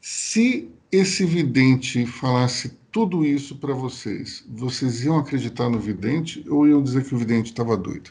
[0.00, 6.82] Se esse vidente falasse tudo isso para vocês, vocês iam acreditar no vidente ou iam
[6.82, 8.10] dizer que o vidente estava doido?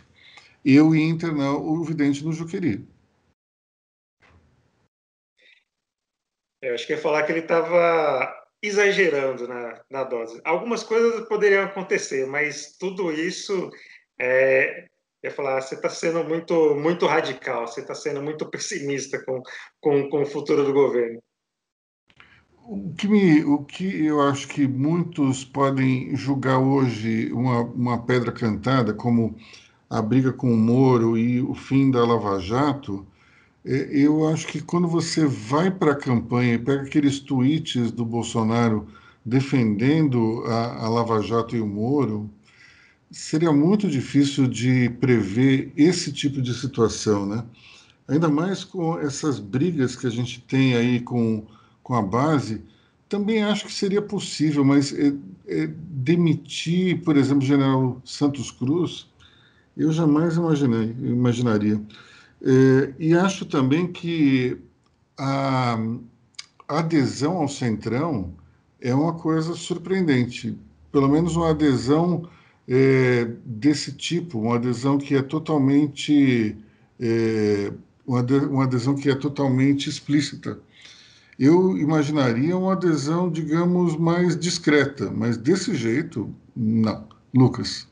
[0.64, 2.88] Eu ia internar o vidente no Juqueri.
[6.62, 10.40] Eu acho que ia falar que ele estava exagerando na, na dose.
[10.46, 13.70] Algumas coisas poderiam acontecer, mas tudo isso
[14.18, 14.88] é,
[15.24, 19.42] ia falar, você está sendo muito, muito radical, você está sendo muito pessimista com,
[19.80, 21.22] com, com o futuro do governo.
[22.64, 28.32] O que, me, o que eu acho que muitos podem julgar hoje uma, uma pedra
[28.32, 29.36] cantada, como
[29.90, 33.06] a briga com o Moro e o fim da Lava Jato,
[33.66, 38.06] é, eu acho que quando você vai para a campanha e pega aqueles tweets do
[38.06, 38.88] Bolsonaro
[39.24, 42.30] defendendo a, a Lava Jato e o Moro,
[43.12, 47.44] seria muito difícil de prever esse tipo de situação, né?
[48.08, 51.46] Ainda mais com essas brigas que a gente tem aí com,
[51.84, 52.62] com a base,
[53.08, 55.14] também acho que seria possível, mas é,
[55.48, 59.08] é, demitir, por exemplo, o general Santos Cruz,
[59.76, 61.82] eu jamais imaginei, imaginaria.
[62.42, 64.58] É, e acho também que
[65.18, 65.78] a,
[66.68, 68.34] adesão ao Centrão
[68.80, 70.58] é uma coisa surpreendente.
[70.92, 72.28] Pelo menos uma adesão
[72.74, 76.56] é, desse tipo, uma adesão que é totalmente
[76.98, 77.70] é,
[78.08, 80.58] uma adesão que é totalmente explícita.
[81.38, 87.10] Eu imaginaria uma adesão, digamos, mais discreta, mas desse jeito, não.
[87.34, 87.91] Lucas.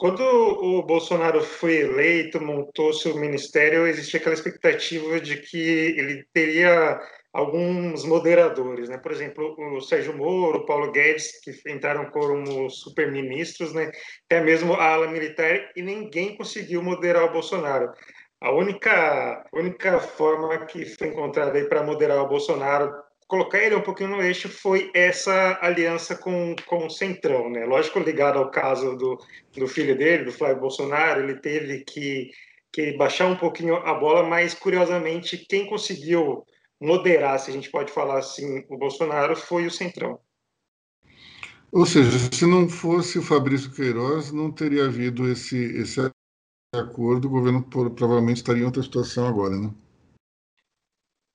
[0.00, 6.98] Quando o Bolsonaro foi eleito, montou seu ministério, existia aquela expectativa de que ele teria
[7.30, 8.96] alguns moderadores, né?
[8.96, 13.92] Por exemplo, o Sérgio Moro, o Paulo Guedes, que entraram como superministros, né?
[14.24, 17.92] Até mesmo a ala militar, e ninguém conseguiu moderar o Bolsonaro.
[18.40, 22.90] A única, única forma que foi encontrada aí para moderar o Bolsonaro,
[23.30, 27.64] colocar ele um pouquinho no eixo, foi essa aliança com, com o Centrão, né?
[27.64, 29.16] Lógico, ligado ao caso do,
[29.56, 32.32] do filho dele, do Flávio Bolsonaro, ele teve que,
[32.72, 36.44] que baixar um pouquinho a bola, mas curiosamente, quem conseguiu
[36.80, 40.18] moderar, se a gente pode falar assim, o Bolsonaro foi o Centrão.
[41.70, 46.00] Ou seja, se não fosse o Fabrício Queiroz, não teria havido esse, esse
[46.74, 49.70] acordo, o governo provavelmente estaria em outra situação agora, né?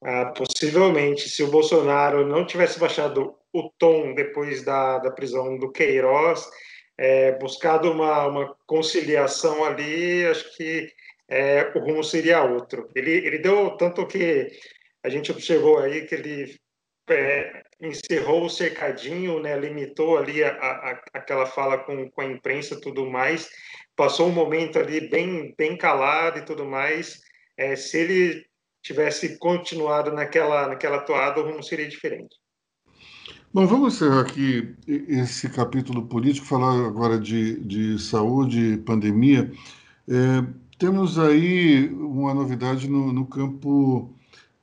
[0.08, 5.72] Ah, possivelmente, se o Bolsonaro não tivesse baixado o tom depois da, da prisão do
[5.72, 6.48] Queiroz,
[6.96, 10.94] é, buscado uma, uma conciliação ali, acho que
[11.28, 12.88] é, o rumo seria outro.
[12.96, 14.48] Ele, ele deu tanto que
[15.04, 16.56] a gente observou aí que ele
[17.10, 22.80] é, encerrou o cercadinho, né, limitou ali a, a, aquela fala com, com a imprensa
[22.80, 23.50] tudo mais,
[23.96, 27.22] passou um momento ali bem, bem calado e tudo mais.
[27.58, 28.46] É, se ele
[28.86, 32.36] tivesse continuado naquela, naquela toada, o rumo seria diferente.
[33.52, 39.52] Bom, vamos encerrar aqui esse capítulo político, falar agora de, de saúde, pandemia.
[40.08, 40.46] É,
[40.78, 44.14] temos aí uma novidade no, no campo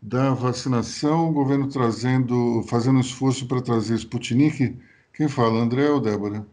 [0.00, 4.78] da vacinação, o governo trazendo, fazendo esforço para trazer Sputnik.
[5.14, 6.46] Quem fala, André ou Débora?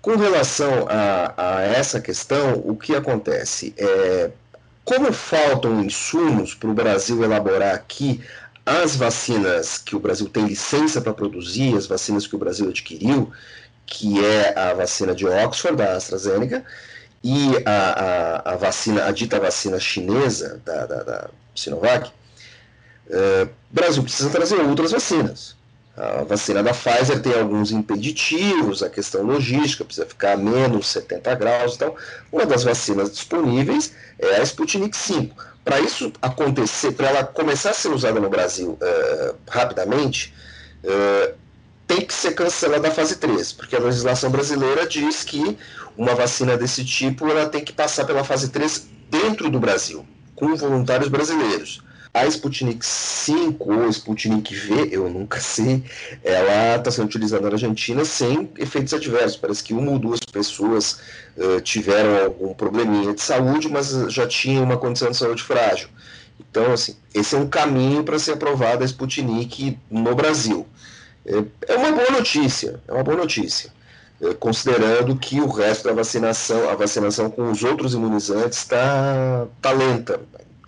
[0.00, 3.74] Com relação a, a essa questão, o que acontece?
[3.76, 4.30] É,
[4.88, 8.24] como faltam insumos para o Brasil elaborar aqui
[8.64, 13.30] as vacinas que o Brasil tem licença para produzir, as vacinas que o Brasil adquiriu,
[13.84, 16.64] que é a vacina de Oxford, da AstraZeneca,
[17.22, 22.10] e a, a, a vacina, a dita vacina chinesa, da, da, da Sinovac,
[23.10, 25.54] o Brasil precisa trazer outras vacinas.
[25.98, 31.34] A vacina da Pfizer tem alguns impeditivos, a questão logística, precisa ficar a menos 70
[31.34, 31.74] graus.
[31.74, 31.96] Então,
[32.30, 35.34] uma das vacinas disponíveis é a Sputnik 5.
[35.64, 40.32] Para isso acontecer, para ela começar a ser usada no Brasil uh, rapidamente,
[40.84, 41.34] uh,
[41.88, 45.58] tem que ser cancelada a fase 3, porque a legislação brasileira diz que
[45.96, 50.06] uma vacina desse tipo ela tem que passar pela fase 3 dentro do Brasil,
[50.36, 51.82] com voluntários brasileiros.
[52.12, 55.84] A Sputnik 5 ou Sputnik V, eu nunca sei,
[56.24, 59.36] ela está sendo utilizada na Argentina sem efeitos adversos.
[59.36, 61.00] Parece que uma ou duas pessoas
[61.36, 65.88] uh, tiveram algum probleminha de saúde, mas já tinham uma condição de saúde frágil.
[66.40, 70.66] Então, assim, esse é um caminho para ser aprovada a Sputnik no Brasil.
[71.26, 73.70] É, é uma boa notícia, é uma boa notícia
[74.20, 79.70] é, considerando que o resto da vacinação, a vacinação com os outros imunizantes está tá
[79.70, 80.20] lenta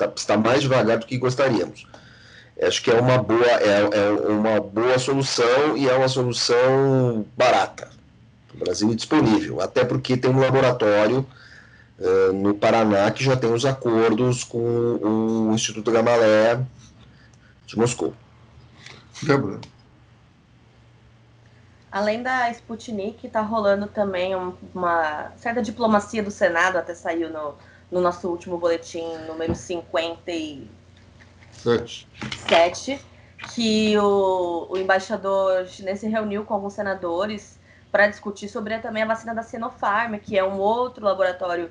[0.07, 1.87] tá, está mais devagar do que gostaríamos.
[2.63, 7.89] Acho que é uma boa, é, é uma boa solução e é uma solução barata.
[8.55, 11.27] O Brasil é disponível, até porque tem um laboratório
[11.99, 16.67] uh, no Paraná que já tem os acordos com o Instituto Gamaleya
[17.67, 18.13] de Moscou.
[19.23, 19.61] Débora.
[21.91, 24.33] Além da Sputnik, está rolando também
[24.75, 27.55] uma certa diplomacia do Senado, até saiu no,
[27.91, 32.09] no nosso último boletim número 57,
[32.49, 33.05] Sete.
[33.55, 37.59] que o, o embaixador chinês se reuniu com alguns senadores
[37.91, 41.71] para discutir sobre também a vacina da Sinopharm, que é um outro laboratório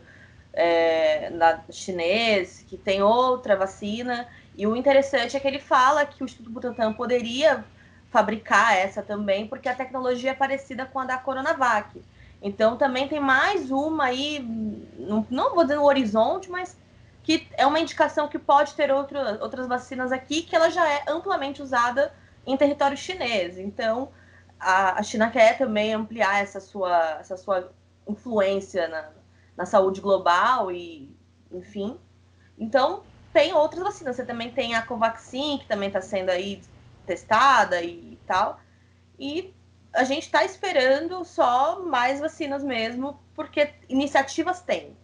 [0.54, 4.28] é, na, chinês, que tem outra vacina.
[4.58, 7.64] E o interessante é que ele fala que o Instituto Butantan poderia
[8.10, 12.02] fabricar essa também, porque a tecnologia é parecida com a da Coronavac.
[12.42, 14.40] Então também tem mais uma aí,
[15.30, 16.78] não, vou dizer no horizonte, mas
[17.22, 21.04] que é uma indicação que pode ter outro, outras vacinas aqui, que ela já é
[21.08, 22.14] amplamente usada
[22.46, 23.58] em território chinês.
[23.58, 24.10] Então
[24.60, 27.72] a, a China quer também ampliar essa sua, essa sua
[28.08, 29.10] influência na,
[29.56, 31.14] na saúde global e,
[31.52, 31.98] enfim.
[32.58, 34.16] Então tem outras vacinas.
[34.16, 36.62] Você também tem a Covaxin, que também está sendo aí
[37.06, 38.60] testada e tal.
[39.20, 39.54] E
[40.00, 44.96] a gente está esperando só mais vacinas mesmo, porque iniciativas tem.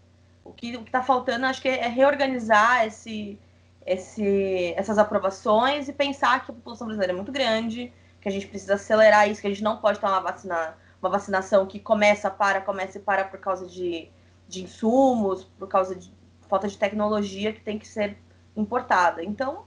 [0.42, 3.38] O que está faltando, acho que é reorganizar esse,
[3.86, 7.92] esse, essas aprovações e pensar que a população brasileira é muito grande,
[8.22, 11.10] que a gente precisa acelerar isso, que a gente não pode tomar uma, vacina, uma
[11.10, 14.08] vacinação que começa, para, começa e para por causa de,
[14.48, 16.10] de insumos, por causa de
[16.48, 18.18] falta de tecnologia que tem que ser
[18.56, 19.22] importada.
[19.22, 19.66] Então,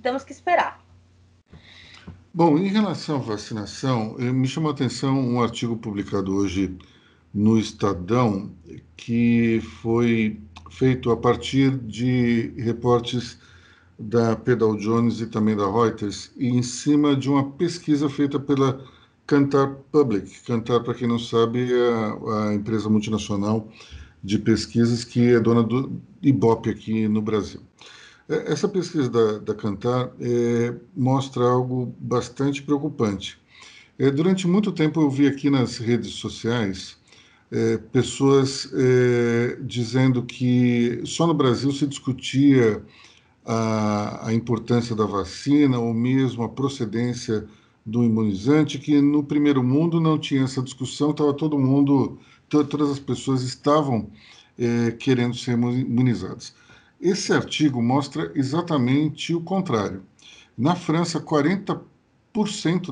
[0.00, 0.80] temos que esperar.
[2.38, 6.78] Bom, em relação à vacinação, eh, me chamou a atenção um artigo publicado hoje
[7.34, 8.52] no Estadão,
[8.96, 13.40] que foi feito a partir de reportes
[13.98, 18.84] da Pedal Jones e também da Reuters, e em cima de uma pesquisa feita pela
[19.26, 20.40] Cantar Public.
[20.44, 23.68] Cantar, para quem não sabe, é a, empresa multinacional
[24.22, 27.62] de pesquisas que é dona do Ibope aqui no Brasil.
[28.28, 33.38] É, essa pesquisa da, da Cantar é, mostra algo bastante preocupante.
[33.98, 36.98] É, durante muito tempo eu vi aqui nas redes sociais
[37.50, 42.82] é, pessoas é, dizendo que só no Brasil se discutia
[43.44, 47.46] a, a, importância da vacina ou mesmo a procedência
[47.84, 52.18] do imunizante, que no primeiro mundo não tinha essa discussão, estava todo mundo,
[52.50, 54.10] todas as pessoas estavam
[54.58, 56.52] é, querendo ser imunizadas.
[57.00, 60.02] Esse artigo mostra exatamente o contrário.
[60.56, 61.80] Na França, 40%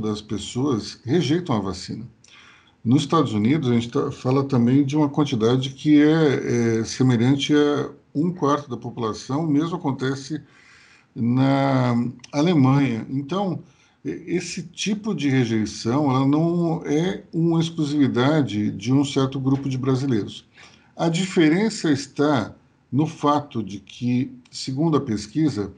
[0.01, 2.07] das pessoas rejeitam a vacina.
[2.85, 7.53] Nos Estados Unidos, a gente tá, fala também de uma quantidade que é, é, semelhante
[7.53, 10.41] a um quarto da população, o mesmo acontece
[11.13, 13.05] na Alemanha.
[13.11, 13.61] Então,
[14.05, 20.47] esse tipo de rejeição ela não é uma exclusividade de um certo grupo de brasileiros.
[20.97, 22.55] A diferença está
[22.91, 25.73] no fato de que, segundo a pesquisa,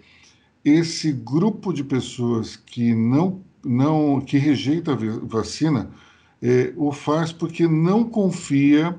[0.64, 5.90] esse grupo de pessoas que não, não que rejeita a vacina
[6.42, 8.96] é, o faz porque não confia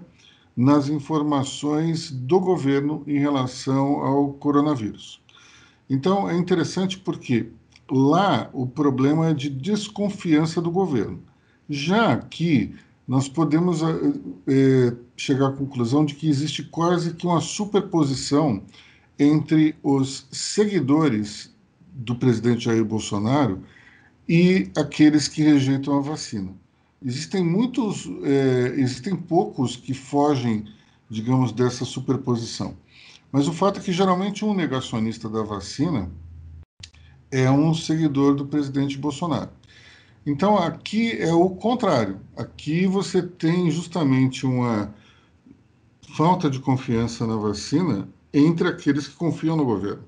[0.56, 5.22] nas informações do governo em relação ao coronavírus.
[5.90, 7.50] Então é interessante porque
[7.90, 11.24] lá o problema é de desconfiança do governo.
[11.70, 12.76] Já aqui
[13.10, 18.62] nós podemos é, chegar à conclusão de que existe quase que uma superposição
[19.18, 21.52] entre os seguidores
[21.92, 23.64] do presidente Jair Bolsonaro
[24.28, 26.54] e aqueles que rejeitam a vacina.
[27.04, 30.66] Existem muitos, é, existem poucos que fogem,
[31.10, 32.78] digamos, dessa superposição.
[33.32, 36.12] Mas o fato é que geralmente um negacionista da vacina
[37.32, 39.50] é um seguidor do presidente Bolsonaro.
[40.26, 42.20] Então aqui é o contrário.
[42.38, 44.94] Aqui você tem justamente uma
[46.16, 50.04] falta de confiança na vacina entre aqueles que confiam no governo.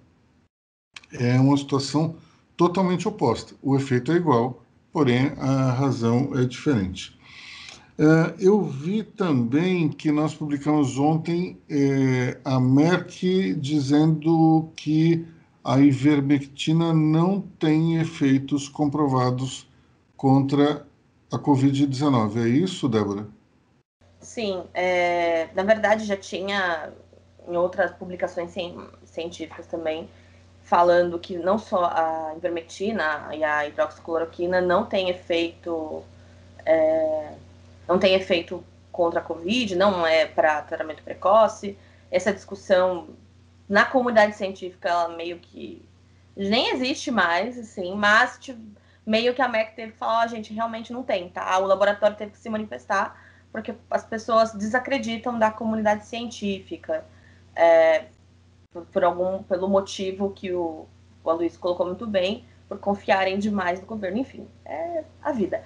[1.14, 2.16] É uma situação
[2.56, 3.56] totalmente oposta.
[3.62, 7.18] O efeito é igual, porém a razão é diferente.
[7.98, 15.26] É, eu vi também que nós publicamos ontem é, a Merck dizendo que
[15.64, 19.68] a ivermectina não tem efeitos comprovados
[20.22, 20.86] contra
[21.32, 22.46] a Covid-19.
[22.46, 23.26] É isso, Débora?
[24.20, 26.92] Sim, é, na verdade já tinha
[27.48, 28.54] em outras publicações
[29.04, 30.08] científicas também
[30.62, 36.04] falando que não só a ivermectina e a hidroxicloroquina não tem efeito
[36.68, 37.34] é,
[37.88, 41.76] não tem efeito contra a Covid, não é para tratamento precoce.
[42.12, 43.08] Essa discussão
[43.68, 45.84] na comunidade científica, ela meio que
[46.38, 48.62] nem existe mais, assim, mas tipo,
[49.12, 51.60] meio que a MEC teve que falar, oh, gente, realmente não tem, tá?
[51.60, 57.04] O laboratório teve que se manifestar porque as pessoas desacreditam da comunidade científica.
[57.54, 58.06] É,
[58.72, 60.88] por, por, algum pelo motivo que o,
[61.22, 65.62] o Aloysio colocou muito bem, por confiarem demais no governo, enfim, é a vida.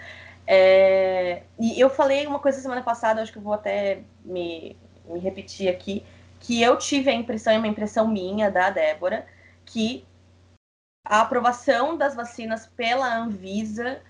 [0.47, 4.75] É, e eu falei uma coisa semana passada, acho que eu vou até me,
[5.07, 6.03] me repetir aqui,
[6.39, 9.27] que eu tive a impressão, é uma impressão minha, da Débora,
[9.63, 10.03] que
[11.05, 14.01] a aprovação das vacinas pela Anvisa,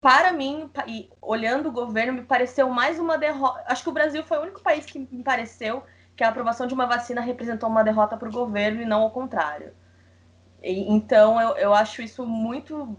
[0.00, 3.62] para mim, e olhando o governo, me pareceu mais uma derrota.
[3.66, 5.82] Acho que o Brasil foi o único país que me pareceu
[6.16, 9.10] que a aprovação de uma vacina representou uma derrota para o governo e não ao
[9.10, 9.72] contrário.
[10.62, 12.96] E, então, eu, eu acho isso muito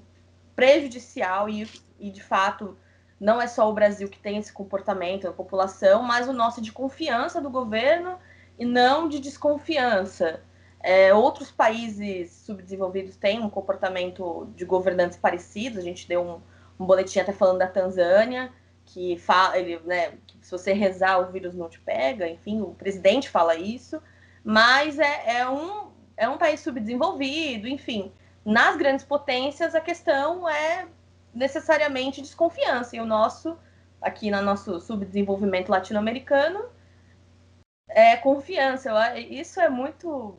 [0.55, 1.69] prejudicial e,
[1.99, 2.77] e, de fato,
[3.19, 6.71] não é só o Brasil que tem esse comportamento, a população, mas o nosso de
[6.71, 8.17] confiança do governo
[8.59, 10.41] e não de desconfiança.
[10.83, 15.79] É, outros países subdesenvolvidos têm um comportamento de governantes parecidos.
[15.79, 16.41] A gente deu um,
[16.77, 18.51] um boletim até falando da Tanzânia,
[18.85, 23.29] que fala, ele, né, se você rezar o vírus não te pega, enfim, o presidente
[23.29, 24.01] fala isso,
[24.43, 28.11] mas é, é, um, é um país subdesenvolvido, enfim.
[28.43, 30.85] Nas grandes potências, a questão é
[31.33, 33.57] necessariamente desconfiança, e o nosso,
[34.01, 36.65] aqui no nosso subdesenvolvimento latino-americano,
[37.87, 39.17] é confiança.
[39.17, 40.37] Isso é muito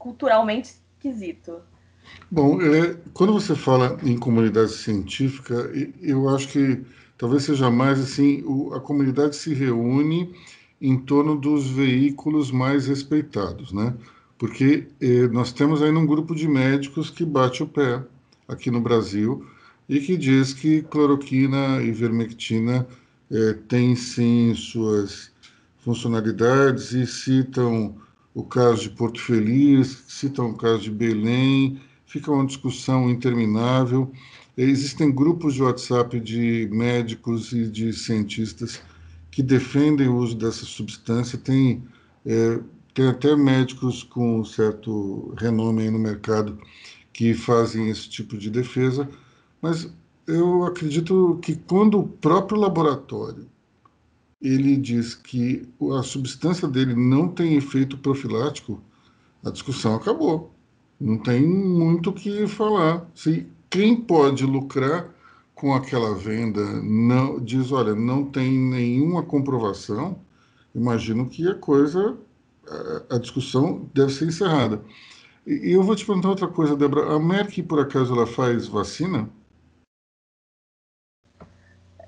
[0.00, 1.60] culturalmente esquisito.
[2.30, 5.70] Bom, é, quando você fala em comunidade científica,
[6.00, 6.82] eu acho que
[7.18, 10.34] talvez seja mais assim, o, a comunidade se reúne
[10.80, 13.94] em torno dos veículos mais respeitados, né?
[14.38, 18.02] Porque eh, nós temos aí um grupo de médicos que bate o pé
[18.48, 19.44] aqui no Brasil
[19.86, 22.86] e que diz que cloroquina e vermectina
[23.30, 25.30] eh, têm sim suas
[25.84, 27.94] funcionalidades e citam
[28.34, 34.10] o caso de Porto Feliz, citam o caso de Belém, fica uma discussão interminável.
[34.56, 38.82] Existem grupos de WhatsApp de médicos e de cientistas
[39.30, 41.38] que defendem o uso dessa substância.
[41.38, 41.82] Tem,
[42.26, 42.60] é,
[42.94, 46.58] tem até médicos com certo renome no mercado
[47.12, 49.08] que fazem esse tipo de defesa,
[49.60, 49.92] mas
[50.26, 53.49] eu acredito que quando o próprio laboratório
[54.40, 55.68] ele diz que
[55.98, 58.80] a substância dele não tem efeito profilático,
[59.44, 60.52] a discussão acabou.
[60.98, 63.08] Não tem muito o que falar.
[63.14, 65.08] Se quem pode lucrar
[65.54, 70.18] com aquela venda não diz, olha, não tem nenhuma comprovação,
[70.74, 72.16] imagino que a coisa,
[73.08, 74.82] a, a discussão deve ser encerrada.
[75.46, 77.14] E, eu vou te perguntar outra coisa, Débora.
[77.14, 79.28] A Merck, por acaso, ela faz vacina?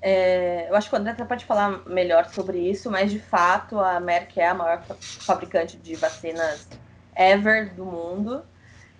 [0.05, 3.79] É, eu acho que o André até pode falar melhor sobre isso, mas de fato
[3.79, 6.67] a Merck é a maior fabricante de vacinas
[7.15, 8.43] ever do mundo.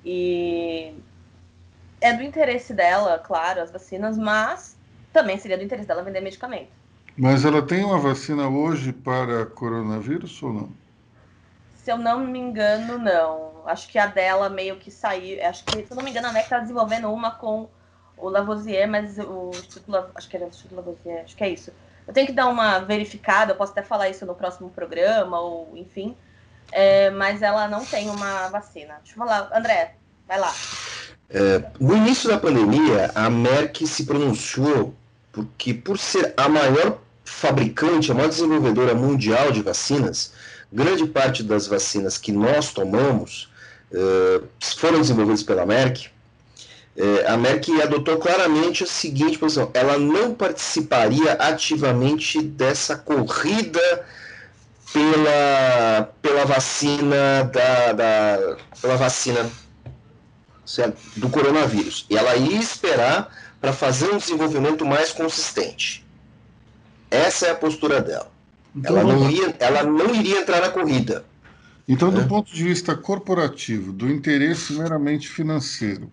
[0.06, 0.95] E
[1.99, 4.78] é do interesse dela, claro, as vacinas, mas
[5.12, 6.72] também seria do interesse dela vender medicamento.
[7.18, 10.70] Mas ela tem uma vacina hoje para coronavírus ou não?
[11.76, 13.68] Se eu não me engano, não.
[13.68, 15.45] Acho que a dela meio que saiu.
[15.45, 17.70] Acho que, se eu não me engano, a MEC está desenvolvendo uma com
[18.24, 21.72] o Lavoisier, mas o Instituto, acho que era o Instituto Lavoisier, acho que é isso.
[22.08, 25.74] Eu tenho que dar uma verificada, eu posso até falar isso no próximo programa, ou
[25.76, 26.16] enfim.
[26.72, 28.96] É, mas ela não tem uma vacina.
[29.04, 29.96] Deixa eu falar, André,
[30.28, 30.54] vai lá.
[31.30, 34.94] É, no início da pandemia, a Merck se pronunciou
[35.32, 40.34] porque, por ser a maior fabricante, a maior desenvolvedora mundial de vacinas,
[40.72, 43.52] grande parte das vacinas que nós tomamos
[43.92, 44.42] é,
[44.78, 46.12] foram desenvolvidas pela Merck.
[46.96, 54.06] É, a Merck adotou claramente a seguinte posição: ela não participaria ativamente dessa corrida
[54.94, 59.50] pela, pela vacina da, da pela vacina
[60.66, 60.98] certo?
[61.18, 62.06] do coronavírus.
[62.10, 63.30] E ela ia esperar
[63.60, 66.06] para fazer um desenvolvimento mais consistente.
[67.10, 68.32] Essa é a postura dela.
[68.76, 71.26] Então, ela, não ia, ela não iria entrar na corrida.
[71.88, 72.26] Então, do é.
[72.26, 76.12] ponto de vista corporativo, do interesse meramente financeiro,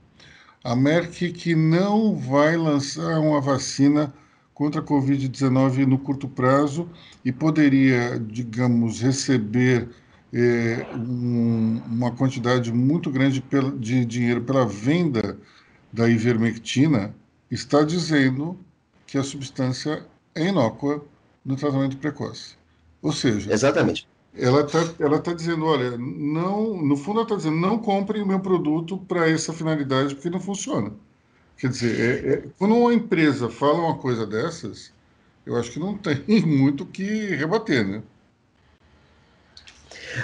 [0.63, 4.13] a Merck que não vai lançar uma vacina
[4.53, 6.89] contra a Covid-19 no curto prazo
[7.25, 9.89] e poderia, digamos, receber
[10.33, 13.43] é, um, uma quantidade muito grande
[13.79, 15.39] de dinheiro pela venda
[15.93, 17.15] da ivermectina,
[17.51, 18.59] está dizendo
[19.07, 21.05] que a substância é inócua
[21.45, 22.55] no tratamento precoce.
[23.03, 24.07] Ou seja, exatamente.
[24.37, 28.27] Ela está ela tá dizendo, olha, não, no fundo ela está dizendo, não comprem o
[28.27, 30.93] meu produto para essa finalidade porque não funciona.
[31.59, 34.93] Quer dizer, é, é, quando uma empresa fala uma coisa dessas,
[35.45, 38.03] eu acho que não tem muito o que rebater, né?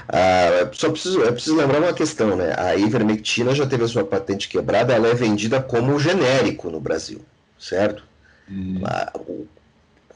[0.08, 2.54] Ah, só preciso, é preciso lembrar uma questão, né?
[2.58, 7.24] A ivermectina já teve a sua patente quebrada, ela é vendida como genérico no Brasil,
[7.58, 8.02] certo?
[8.50, 8.80] Hum.
[8.84, 9.12] A,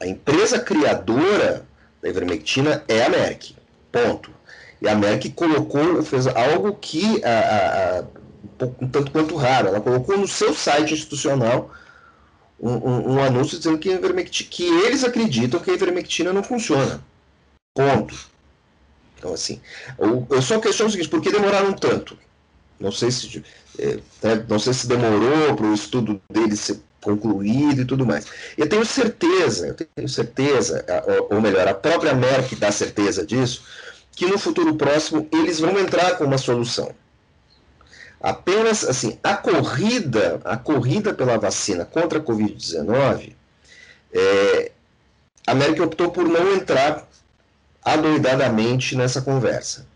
[0.01, 1.65] a, empresa criadora
[2.01, 3.55] da ivermectina é a Merck,
[3.91, 4.31] ponto.
[4.81, 8.03] E a Merck colocou, fez algo que a, a,
[8.81, 11.71] um tanto quanto raro, ela colocou no seu site institucional
[12.59, 13.89] um, um, um anúncio dizendo que,
[14.45, 17.03] que eles acreditam que a ivermectina não funciona.
[17.75, 18.15] Ponto.
[19.17, 19.61] Então, assim,
[19.97, 22.17] eu, só questiono o seguinte, por que demoraram tanto?
[22.79, 23.43] Não sei se,
[23.77, 23.99] é,
[24.47, 28.25] não sei se demorou para o estudo deles concluído e tudo mais.
[28.57, 30.85] Eu tenho certeza, eu tenho certeza,
[31.29, 33.63] ou melhor, a própria Merck dá certeza disso,
[34.11, 36.93] que no futuro próximo eles vão entrar com uma solução.
[38.21, 43.33] Apenas assim, a corrida, a corrida pela vacina contra a Covid-19,
[44.13, 44.71] é,
[45.47, 47.07] a Merck optou por não entrar
[47.83, 49.87] adoidadamente nessa conversa.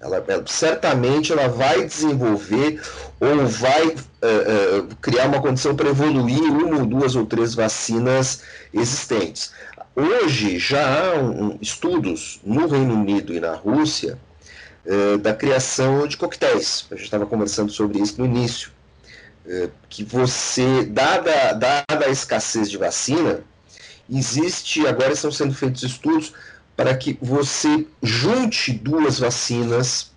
[0.00, 2.80] Ela, ela, certamente ela vai desenvolver
[3.18, 8.42] ou vai uh, uh, criar uma condição para evoluir uma ou duas ou três vacinas
[8.72, 9.52] existentes.
[9.96, 14.16] Hoje já há um, estudos no Reino Unido e na Rússia
[14.86, 16.86] uh, da criação de coquetéis.
[16.92, 18.70] A gente estava conversando sobre isso no início.
[19.88, 23.40] que você, dada, dada a escassez de vacina,
[24.08, 26.32] existe, agora estão sendo feitos estudos
[26.78, 30.12] para que você junte duas vacinas,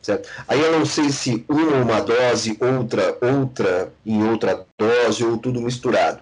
[0.00, 0.28] Certo?
[0.46, 5.60] Aí eu não sei se uma uma dose, outra outra em outra dose ou tudo
[5.60, 6.20] misturado.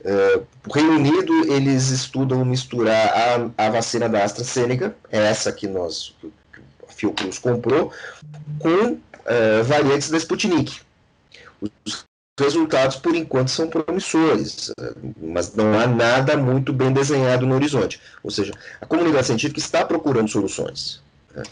[0.00, 5.66] Uh, o Reino Unido eles estudam misturar a, a vacina da AstraZeneca, é essa que
[5.66, 7.92] nós que a Fiocruz comprou,
[8.60, 10.80] com uh, variantes da Sputnik.
[11.60, 12.04] Os
[12.38, 14.72] resultados por enquanto são promissores,
[15.22, 18.00] mas não há nada muito bem desenhado no horizonte.
[18.22, 21.00] Ou seja, a comunidade científica está procurando soluções.
[21.34, 21.44] Né?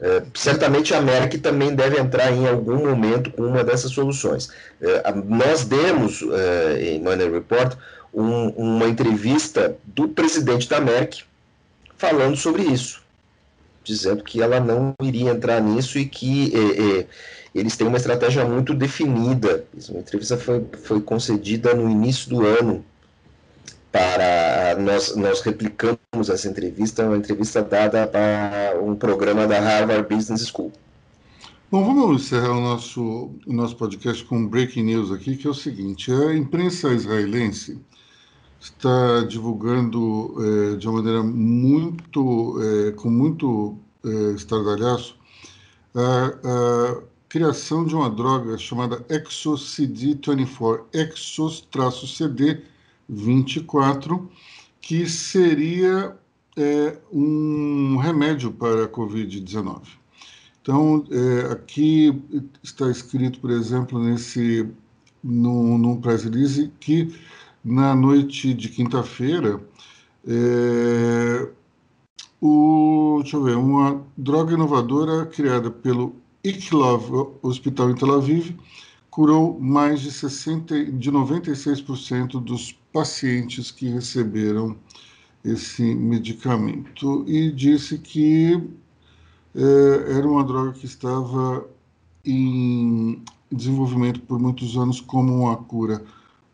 [0.00, 4.48] É, certamente a Merck também deve entrar em algum momento com uma dessas soluções.
[4.80, 7.76] É, nós demos é, em Money Report
[8.14, 11.24] um, uma entrevista do presidente da Merck
[11.96, 13.02] falando sobre isso,
[13.88, 16.52] dizendo que ela não iria entrar nisso e que
[17.54, 19.64] eles têm uma estratégia muito definida.
[19.88, 22.84] Uma entrevista foi, foi concedida no início do ano
[23.90, 30.46] para nós, nós replicamos essa entrevista, uma entrevista dada para um programa da Harvard Business
[30.46, 30.70] School.
[31.70, 35.50] Bom, vamos encerrar o nosso, o nosso podcast com um breaking news aqui, que é
[35.50, 37.78] o seguinte: a imprensa israelense
[38.60, 45.16] está divulgando é, de uma maneira muito, é, com muito é, estardalhaço,
[45.94, 52.62] a, a criação de uma droga chamada ExoCD24, Exos-CD
[53.08, 54.30] 24,
[54.80, 56.16] que seria
[56.56, 59.82] é, um remédio para a Covid-19.
[60.60, 62.22] Então, é, aqui
[62.62, 64.68] está escrito, por exemplo, nesse
[65.22, 67.14] no, no press release, que
[67.68, 69.60] na noite de quinta-feira,
[70.26, 71.48] é,
[72.40, 78.56] o, deixa eu ver, uma droga inovadora criada pelo Iklov Hospital em Tel Aviv
[79.10, 84.76] curou mais de, 60, de 96% dos pacientes que receberam
[85.44, 88.62] esse medicamento e disse que
[89.54, 91.66] é, era uma droga que estava
[92.24, 96.04] em desenvolvimento por muitos anos como uma cura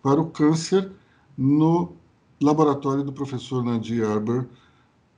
[0.03, 0.91] para o câncer
[1.37, 1.93] no
[2.41, 4.47] laboratório do professor Nadir Arber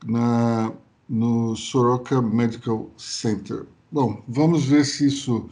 [0.05, 0.73] na,
[1.09, 3.67] no Soroka Medical Center.
[3.91, 5.49] Bom, vamos ver se isso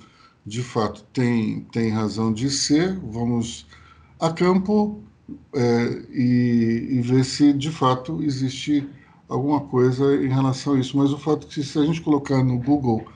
[0.47, 3.67] de fato tem, tem razão de ser, vamos
[4.21, 5.03] a campo
[5.55, 8.87] é, e, e, ver se de fato existe
[9.29, 10.97] alguma coisa em relação a isso.
[10.97, 13.07] Mas o fato é que se a gente colocar no Google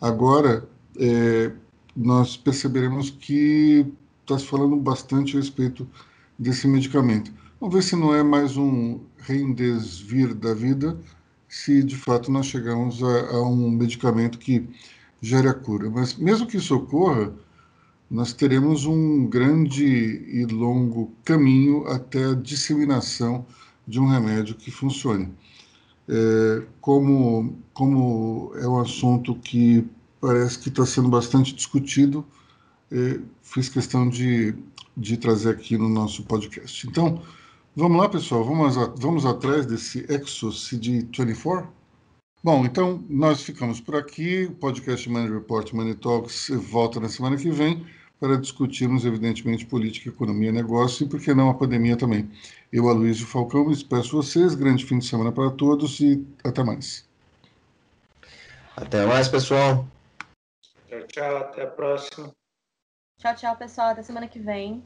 [0.00, 0.66] agora,
[0.98, 1.52] é,
[1.94, 3.86] nós perceberemos que
[4.22, 5.86] está se falando bastante a respeito
[6.40, 7.30] desse medicamento.
[7.60, 10.98] Vamos ver se não é mais um reindesvir da vida,
[11.46, 14.66] se de fato nós chegamos a, a um medicamento que
[15.20, 15.90] gere a cura.
[15.90, 17.30] Mas mesmo que isso ocorra,
[18.10, 23.44] nós teremos um grande e longo caminho até a disseminação
[23.86, 25.28] de um remédio que funcione.
[26.08, 29.86] É, como, como é um assunto que
[30.20, 32.24] parece que está sendo bastante discutido,
[32.90, 34.54] é, fiz questão de,
[35.00, 36.86] de trazer aqui no nosso podcast.
[36.86, 37.22] Então,
[37.74, 41.66] vamos lá, pessoal, vamos, vamos atrás desse Exos CD24?
[42.44, 44.44] Bom, então nós ficamos por aqui.
[44.44, 47.86] O podcast Money Report Money Talks volta na semana que vem
[48.18, 52.30] para discutirmos, evidentemente, política, economia, negócio e, por que não, a pandemia também.
[52.70, 54.54] Eu, Aloysio Falcão, me despeço vocês.
[54.54, 57.08] Grande fim de semana para todos e até mais.
[58.76, 59.86] Até mais, pessoal.
[60.88, 61.36] Tchau, tchau.
[61.38, 62.39] Até a próxima.
[63.20, 63.90] Tchau, tchau, pessoal.
[63.90, 64.82] Até semana que vem.